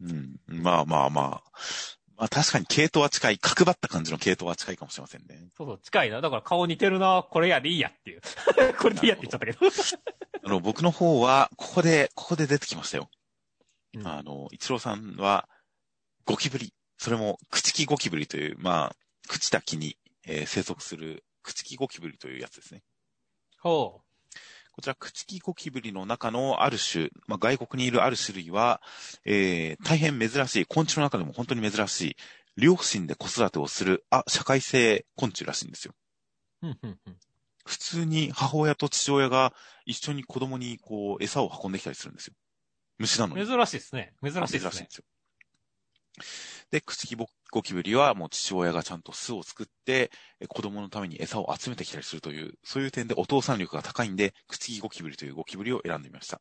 [0.00, 0.36] うん。
[0.48, 1.52] まあまあまあ。
[2.20, 3.38] まあ確かに系統は近い。
[3.38, 5.48] 角張った感じの系統は近いかもしれませんね。
[5.56, 6.20] そうそう、近いな。
[6.20, 8.20] だから顔似てるな、これやでいいやっていう。
[8.78, 9.58] これでいいやって言っちゃったけど。
[10.44, 13.08] あの、僕の方は、ここで、ここで出てきましたよ。
[13.94, 15.48] うんあの、一郎さんは、
[16.26, 16.74] ゴキブリ。
[16.98, 22.82] それも、朽木ゴキブリという、まあ、朽ちた木に、えー生息する、朽木ゴキブリというやつですね。
[23.60, 24.02] ほ
[24.72, 28.80] こちら、朽木ゴキブリの中のある種、まあ、外国にいるある種類は、
[29.24, 32.16] えー大変珍しい、昆虫の中でも本当に珍しい、
[32.56, 35.94] 両親で子育てをする、あ、社会性昆虫らしいんですよ。
[37.64, 39.52] 普通に母親と父親が
[39.86, 42.34] 一緒に子供にこう、餌を運んできたりするんですよ。
[42.98, 43.46] 虫なのに。
[43.46, 44.14] 珍しいですね。
[44.22, 44.90] 珍しいですね珍しいんで。
[44.90, 45.04] すよ。
[46.70, 47.16] で、朽木
[47.50, 56.40] ゴキブリはもう父親がちゃんと巣を作って、え子供のために餌を集めてきたりするという、そういう点でお父さん力が高いんで、朽木ゴキブリというゴキブリを選んでみました。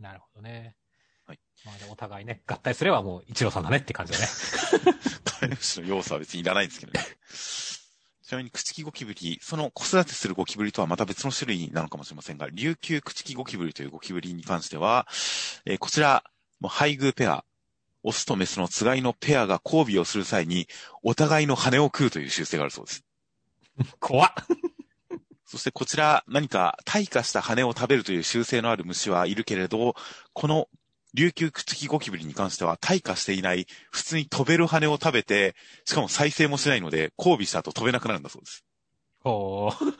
[0.00, 0.76] なるほどね。
[1.26, 1.38] はい。
[1.64, 4.26] まあでもお互いね、合体すればもう一郎さんだねって感じだね。
[5.24, 7.00] カメムシの要素は別にいらないんですけどね。
[8.24, 15.06] ちなみに、朽木ゴキブリ、その子育てするゴキブリとはまた別の種類なのかもしれませんが、琉球朽木ゴキブリというゴキブリに関しては、
[15.66, 16.24] えーこちら、
[16.58, 17.44] もう配偶ペア、
[18.04, 20.68] オスとメスのつがいのペアが交尾をする際に、
[21.02, 23.04] お互いの羽を食うという習性があるそうです。
[23.98, 24.30] 怖っ。
[25.46, 29.94] そしてこちら、何か退化した羽を食べるという習性のある虫はいるけれど、
[30.32, 30.68] この
[31.14, 38.64] 琉球くっつきゴキブリに関しては退化していない、普通に飛べる羽を食べて、しかも再生もしないので、交尾した後飛べなくなるんだそうです。
[39.20, 39.94] ほー。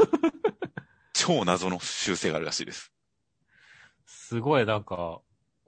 [1.14, 2.92] 超謎の習性があるらしいです。
[4.04, 5.20] すごいなんか、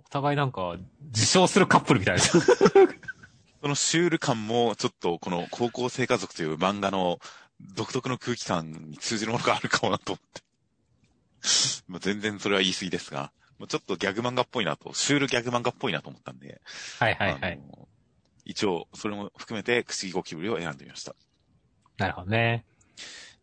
[0.06, 2.22] お互いなんか、自称するカップルみたいな。
[3.60, 7.18] そのシュール感も、ちょっとこの高校生家族という漫画の
[7.60, 10.42] 独特の空気感に通じるものがあるかもなと思って。
[11.88, 16.60] まあ全然それは言い過ぎですが、まあちょっとギャグ漫画っぽいなと、シュールギャグ漫画っぽいなと思ったんで、
[17.00, 17.60] はいはいはい。
[18.44, 21.16] 一応、それも含めて、くすぎゴキブリを選んでみました。
[21.98, 22.64] なるほどね。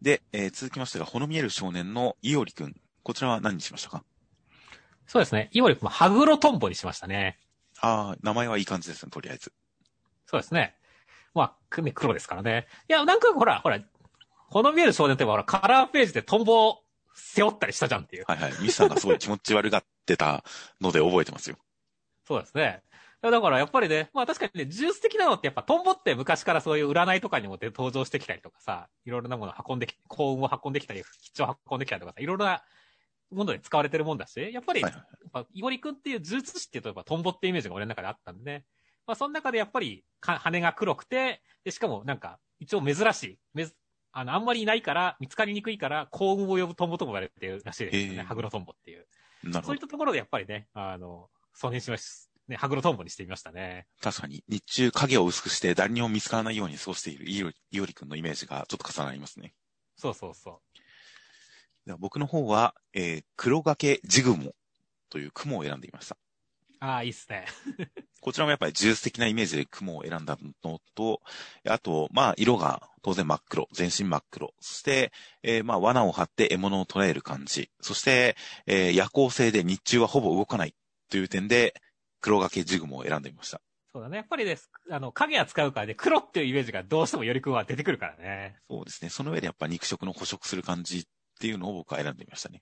[0.01, 2.75] で、えー続きましてが、ほの見える少年のイオリくん。
[3.03, 4.05] こちらは何にしましたか？
[5.07, 5.49] そうですね。
[5.51, 7.39] イオリ君もハグロトンボにしましたね。
[7.79, 9.51] ああ、名前はいい感じですね、とりあえず。
[10.25, 10.75] そうですね。
[11.33, 12.67] まあ、くね黒ですからね。
[12.89, 13.79] いや、なんかほら、ほら、
[14.47, 16.83] ほの見える少年といえばほら、カラーページでトンボを
[17.15, 18.25] 背負ったりしたじゃんっていう。
[18.27, 18.53] はいはい。
[18.61, 20.43] ミスさんがすごい気持ち悪がってた
[20.81, 21.57] ので覚えてますよ。
[22.27, 22.81] そうですね。
[23.21, 32.63] だからやっぱりね、まあ確かにね、ジュース的なのってやっぱトンボって昔からそういう占いとかにもで登場してきたりとかさ、いろいろなものを運んでき、幸運を運んできたり、吉祥を運んできたりとかさ、いろいろな
[33.31, 38.65] もので使われてるもんだし、やっぱり、はいはいやっぱ、イオリ君っていう呪術師っていうと、やっぱトンボっていうイメージが俺の中であったんでね。
[39.05, 43.75] まあその中でやっぱり、か羽が黒くて、で、しかもなんか、一応珍しい、めず、
[44.11, 48.23] あの、あんまりいないから、見つかりにくいから、幸運を呼ぶトンボとも言われてるらしいですよね。
[48.23, 49.07] ハグロトンボっていう。
[49.63, 49.81] そういっ。
[49.81, 53.87] たところでやっぱりね、あの、それにしまし、ね、ハグロトンボにしてみましたね。
[54.01, 59.53] 確かに、日中影を薄くして誰にも見つからないように過ごしているイオリイオリくんのイメージがちょっと重なりますね。
[59.95, 60.79] そうそうそう。
[61.85, 64.53] では僕の方は、えー黒掛けジグモ
[65.09, 66.17] という雲を選んでいました。
[66.79, 67.45] ああ、いいっすね。
[68.21, 71.21] こちらもやっぱりジュース的なイメージで雲を選んだのと、
[71.67, 74.53] あと、まあ、色が当然真っ黒、全身真っ黒。
[74.59, 75.11] そして、
[75.43, 77.69] えーまあ、罠を張って獲物を捕らえる感じ。
[77.81, 80.73] そして、えー夜行性で日中はほぼ動かない
[81.09, 81.73] という点で、
[82.21, 83.61] 黒掛けジグモを選んでみました。
[83.93, 84.17] そうだね。
[84.17, 84.71] やっぱりです。
[84.89, 88.55] あの、影は使うからね、黒っていうイメージがどうしてもよりくんは出てくるからね。
[88.69, 89.09] そうですね。
[89.09, 91.05] その上でやっぱ肉食の捕食する感じ
[91.43, 92.61] っていうのを僕は選んでみましたね。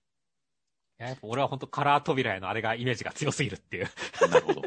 [1.00, 3.90] いややっぱ俺は本当カラー扉へのあれがイメージが強すぎるっていう。
[4.28, 4.64] なるほど。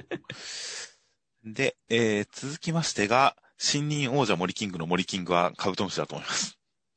[1.43, 6.57] で、えー続きましてが、新任王者森キングの森キングはカブトムシだと思います。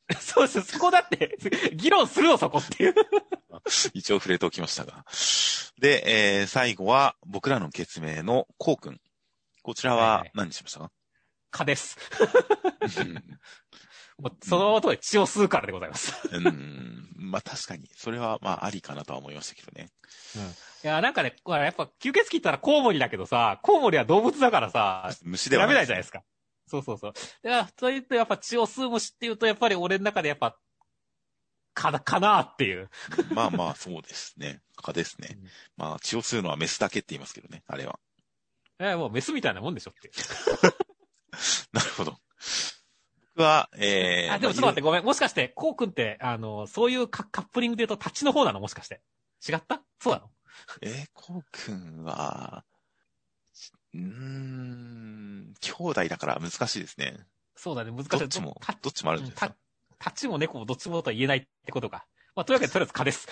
[0.21, 0.61] そうです。
[0.61, 1.39] そこだって、
[1.73, 2.95] 議論するのそこっていう。
[3.95, 5.03] 一応触れておきましたが。
[5.79, 6.03] で、
[6.39, 9.01] えー最後は僕らの決命のコウ君。
[9.63, 10.91] こちらはいははい何にしましたか、
[11.49, 11.97] 蚊です。
[14.19, 16.13] うんもうその音で血を吸うからでございます。
[16.31, 19.91] うん、まあ確かに、それはまあありかなとは思いましたけどね。
[20.83, 26.23] いや、なんかね、これやっぱ吸血鬼ったらコウモリだけどさ、コウモリは動物だからさ、虫では選べないじゃないいですか。
[26.67, 27.13] そうそうそう。
[27.43, 30.57] いや、と言ってやっぱ血を吸う虫っていうと、やっぱり俺の中でやっぱ、
[31.73, 32.89] かな、かなっていう。
[33.11, 33.33] す。
[33.33, 34.61] まあまあそうですね。
[34.75, 35.47] 蚊ですねうん。
[35.77, 37.99] まあ血を吸うのはメスだけって言いますけどね、あれは。
[38.79, 40.13] え、もうメスみたいなもんでしょっていう。
[41.71, 42.16] なるほど。
[43.37, 45.05] 僕は、えー、あ、でもちょっと待って、ごめん。
[45.05, 48.59] もしかして、コウ君って、あの、そういうカカップリングで言うと、立ちの方なの？
[48.59, 48.99] もしかして。
[49.47, 49.83] 違った？
[50.01, 50.31] そうなの？
[50.81, 52.65] えー、こうくんは、
[53.93, 57.15] うーん、兄弟だから難しいですね。
[57.55, 58.09] そうだね、難しい。
[58.09, 59.55] どっちもた、どっちもあるんですたか。、
[60.03, 62.07] 立ちも猫もどっちもとは言えないってことか。
[62.35, 63.27] まあ、というわけで、とりあえず蚊です。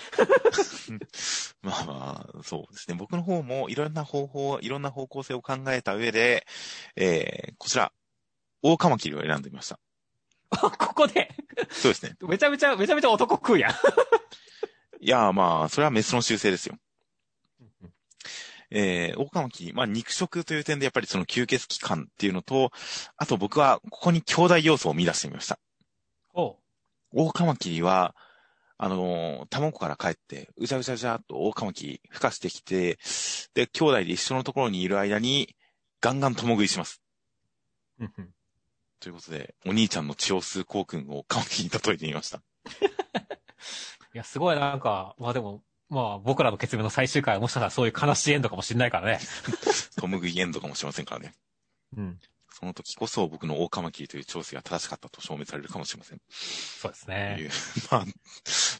[1.62, 2.96] まあまあ、そうですね。
[2.96, 6.46] 僕の方もいろんな方法、いろんな方向性を考えた上で、
[6.94, 7.92] えー、こちら、
[8.62, 9.80] 大カマキリを選んでみました。
[10.78, 11.34] ここで、
[11.70, 12.16] そうですね。
[12.22, 13.72] めちゃめちゃ、めちゃめちゃ男食うやん。
[15.00, 16.78] いやーまあ、それはメスの習性ですよ。
[18.70, 22.72] えー、大カマキリ、まあ肉食という点でやっぱりその吸血鬼感っていうのと、
[23.16, 25.58] あと僕はここに兄弟要素を見出してみました。
[26.34, 26.56] おう
[27.12, 28.14] 大カマキリは、
[28.78, 32.98] あのー卵から帰って、うじゃうじゃうじゃっと大カマキリ孵化してきて、
[33.54, 35.54] で、兄弟で一緒のところにいる間に、
[36.00, 37.00] ガンガン共食いします。
[39.00, 42.42] ということで、お兄ちゃんの血を吸うコウ君をカマキリに例えてみました。
[44.14, 49.20] いや、すごいなんか、まあでも、まあ僕らの決命の最終回はもしかしたらそういう悲しいエンドかもしれないからね。
[50.00, 51.34] 共食いエンドかもしれませんからね。
[51.96, 52.20] うん。
[52.58, 56.20] その時こそ僕の大カマキリという調整が正しかったと証明されるかもしれません。
[56.30, 57.36] そうですね。
[57.38, 57.50] う
[57.94, 58.04] まあ、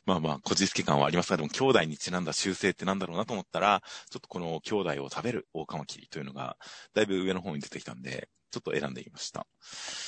[0.07, 6.57] まあまあ、こじつけ感はありますが、でも、兄弟にちなんだ修正ってなんだろうなと思ったら、ちょっとこの兄弟を食べる大カマキリというのが、
[6.95, 9.46] だいぶ上の方に出てきたんで、ちょっと選んでみました。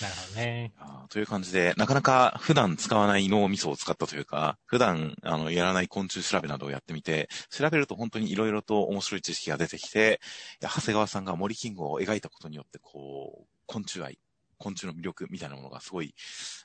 [0.00, 0.72] なるほどね。
[0.78, 10.20] あという感じで、なかなか普段使わない脳みそを使ったというか、普段、あの、やらない昆虫調べなどをやってみて、調べると本当に色々と面白い知識が出てきて、
[10.62, 14.18] 長谷川さんが森キングを描いたことによって、こう、昆虫愛、
[14.56, 16.14] 昆虫の魅力みたいなものがすごい、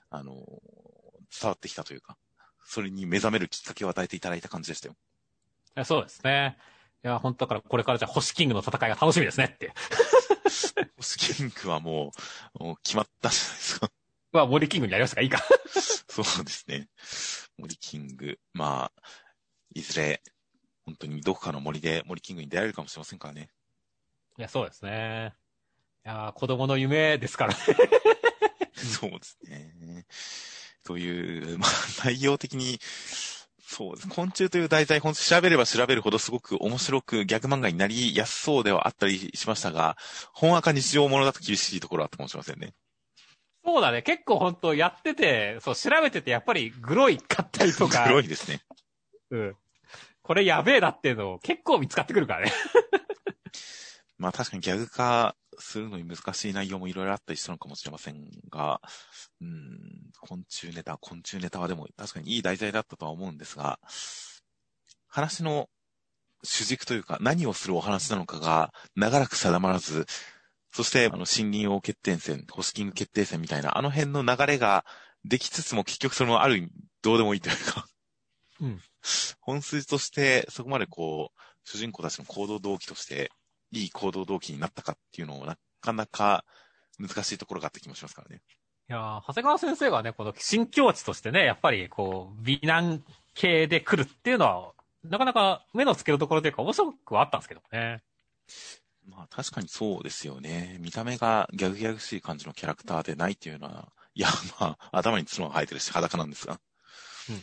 [0.10, 0.36] あの、
[1.38, 2.18] 伝わってきたというか、
[2.66, 4.96] それに目覚めるきっかけを与えていただいた感じでしたよ。
[5.76, 6.58] いやそうですね。
[7.04, 9.74] いや、本当だからこれからじゃあ星キングの戦いが楽しみですねって
[10.98, 12.12] 星 キングはも
[12.60, 13.92] う、もう決まったじゃないですか。
[14.32, 15.22] まあ、森キングにやりましたか？
[15.22, 15.40] いいか。
[16.10, 16.90] そうですね。
[17.58, 18.40] 森キング。
[18.54, 19.02] まあ、
[19.76, 20.22] いずれ、
[20.86, 23.50] 本当にどこかの森で森キングに出会えるかもしれませんからね。
[24.38, 25.34] いや、そうですね。
[26.06, 27.60] いや、子供の夢ですからね。
[28.76, 30.06] そうですね。
[30.84, 31.70] という、まあ、
[32.06, 32.80] 内容的に、
[33.74, 34.08] そうです。
[34.08, 39.98] 昆虫という題材、本当調べれば調べるほどすごく面白く逆漫画になりやすそうではあったりしましたが、
[40.32, 42.74] 本赤日常ものだと厳しいところはあったかもしれませんね。
[43.66, 44.04] そうだね。
[44.04, 48.06] 結構本当やってて、そう、調べててやっぱりグロいかったりとか。
[48.06, 48.62] グロいですね。
[49.32, 49.56] うん。
[50.22, 52.54] これやべえなっていうのを結構見つかってくるからね。
[54.20, 58.82] まあ確かにギャグ化するのに難しい内容もいろいろあったりしたのかもしれませんが、
[59.42, 59.80] うん、
[60.22, 63.80] 昆虫ネタ、昆虫ネタはでも確かにいい題材だったとは思うんですが、
[65.08, 65.70] 話の
[66.44, 70.06] 主軸というか何をするお話なのかが長らく定まらず、
[70.72, 74.86] そしてあの森林王決定戦、ホスキング決定戦みたいなあの辺の流れが
[75.24, 76.70] できつつも結局そのある意味
[77.02, 77.86] どうでもいいというか。
[78.62, 78.80] うん、
[79.42, 83.32] 本筋としてそこまでこう、主人公たちの行動動機として
[83.74, 86.46] いい行動動機になったかっていうのをなかなか
[87.00, 88.42] 難しいところがあった気もしますからね。
[88.90, 93.04] いや長谷川先生がね、この新境地としてね、やっぱりこう、美男
[93.34, 98.04] 系で来るっていうのは、なかなか目の付けるところというか面白くはあったんですけどね。
[99.10, 100.78] まあ確かにそうですよね。
[100.80, 104.28] 見た目がギャグギャグしい感じのキャラクターでないっていうのは、いや、
[104.60, 106.60] まあ、頭に角が生えてるし裸なんですが。
[107.30, 107.42] うん。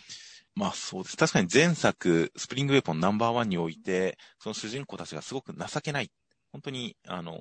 [0.55, 1.17] まあそうです。
[1.17, 6.11] 確かに前作、スプリングウェポンナンバーワンにおいて、その主人公たちがすごく情けない。
[6.53, 7.39] 本当に、あの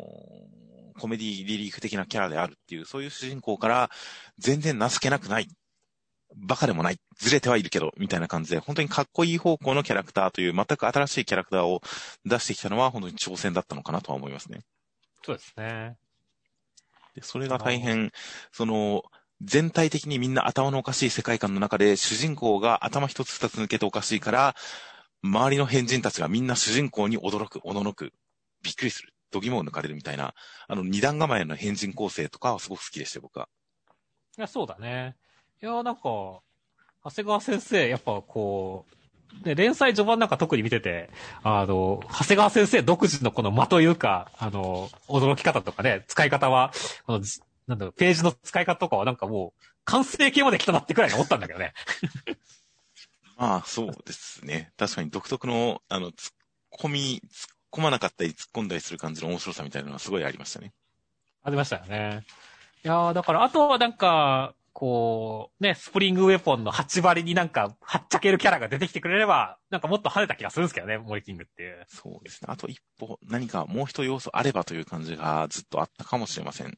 [0.99, 3.89] コメディリリーフ的なキャラであるっていう、そういう主人公から、
[4.37, 5.47] 全然情けなくない。
[6.35, 6.99] バカでもない。
[7.17, 11.81] ずれてはいるけど、みたいな感じで、本当にかっこいい方向のキャラクターという、全く新しいキャラクターを
[12.25, 14.59] 出してきたのは、本当に挑戦だったのかなとは思いますね。
[15.25, 15.97] そうですね。
[17.15, 18.11] で、それが大変、
[18.51, 19.03] その、
[19.41, 24.55] 全体的にみんな頭のおかしい世界観の中で、主人公が頭一つ二つ抜けておかしいから、
[25.23, 28.11] 周りの変人たちがみんな主人公に驚く、おののく、
[28.63, 30.33] びっくりする、度肝を抜かれるみたいな、
[30.67, 33.47] あの二段構えの変人構成とかはすごく好きでした、僕は。
[34.37, 35.15] いや、そうだね。
[35.61, 36.41] いや、なんか、長
[37.15, 41.09] 谷川先生、やっぱこう、で、連載序盤なんか特に見てて、
[41.43, 46.71] あの、長谷川先生独自のこの間というか、あの、驚き方とかね、使い方は、
[47.05, 47.21] この、
[47.69, 51.73] なんだろう、ページの使い方とかはなんかもう、完成形まで来たなってくらいに思ったんだけどね。
[53.37, 54.73] まあ、そうですね。
[54.75, 56.33] 確かに独特の、あの、突っ
[56.71, 60.73] 込み、突っ込まなかったり突っ込んだりする感じの面白さみたいなのはすごいありましたね。
[61.43, 62.25] ありましたよね。
[62.83, 71.85] いやー、だから、あとはなんか、こう、ね、スプリングウェポンの8割になんか、はっちゃけるキャラが出てきてくれれば、なんかもっと跳ねた気がするんですけどね、モリキングっていう。
[71.87, 72.47] そうですね。
[72.49, 76.77] あと一歩、何かもう一要素あればという感じがずっとあったかもしれません。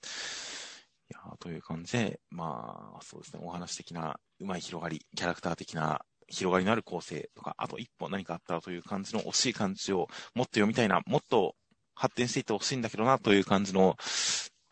[1.12, 11.56] いやという感じで、まあ、そうですね、お話的な、うまい広がり、キャラクター的な広がりのある構成とか、あと一歩何かあったらという感じの惜しい感じをもっと読みたいな、もっと
[11.96, 13.98] 発展していってほしいんだけどなという感じの、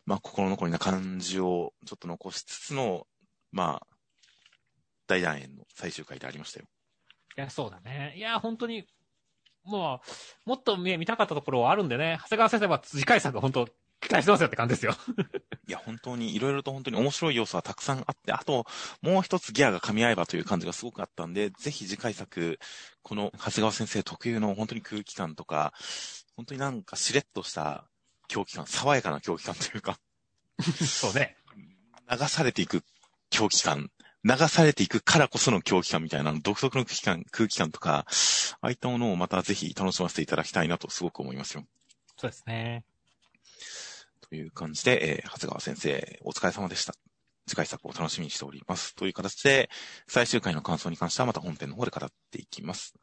[0.05, 3.05] まあ、心残りな感じをちょっと残しつつの、
[3.51, 3.87] まあ、
[5.07, 6.67] 大団円の最終回でありましたよ。
[7.37, 8.13] いや、そうだね。
[8.15, 8.87] いや、本当に、
[9.65, 10.01] も
[10.45, 13.67] う、もっと見見たかったところはあるんでね、長谷川先生は次回作本当
[13.99, 14.95] 期待してますよって感じですよ。
[15.67, 18.65] いや、本当にいろいろと本当に面白い要素はたくさんあって、あと、
[19.01, 22.59] もう一つギアが噛み合えばという感じがすごくあったんで、ぜひ次回作、
[23.03, 25.73] この長谷川先生特有の本当に空気感とか、
[26.35, 27.85] 本当になんかしれっとした
[28.27, 29.99] 狂気感、爽やかな狂気感というか
[30.61, 31.35] そうね。
[32.09, 32.83] 流されていく
[33.29, 33.91] 狂気感、
[34.23, 38.05] 流されていくからこその狂気感みたいな独特の空気感、空気感とか、
[38.61, 41.65] ああいったものをまたぜひ楽しませていただきたいなとすごく思いますよ。
[42.17, 42.83] そうですね。
[44.30, 46.93] という感じで、えー、長谷川先生、お疲れ様でした。
[47.47, 48.95] 次回作を楽しみにしております。
[48.95, 49.69] という形で、
[50.07, 52.93] 最終回の感想に関してはまた本編の方で語っていきます。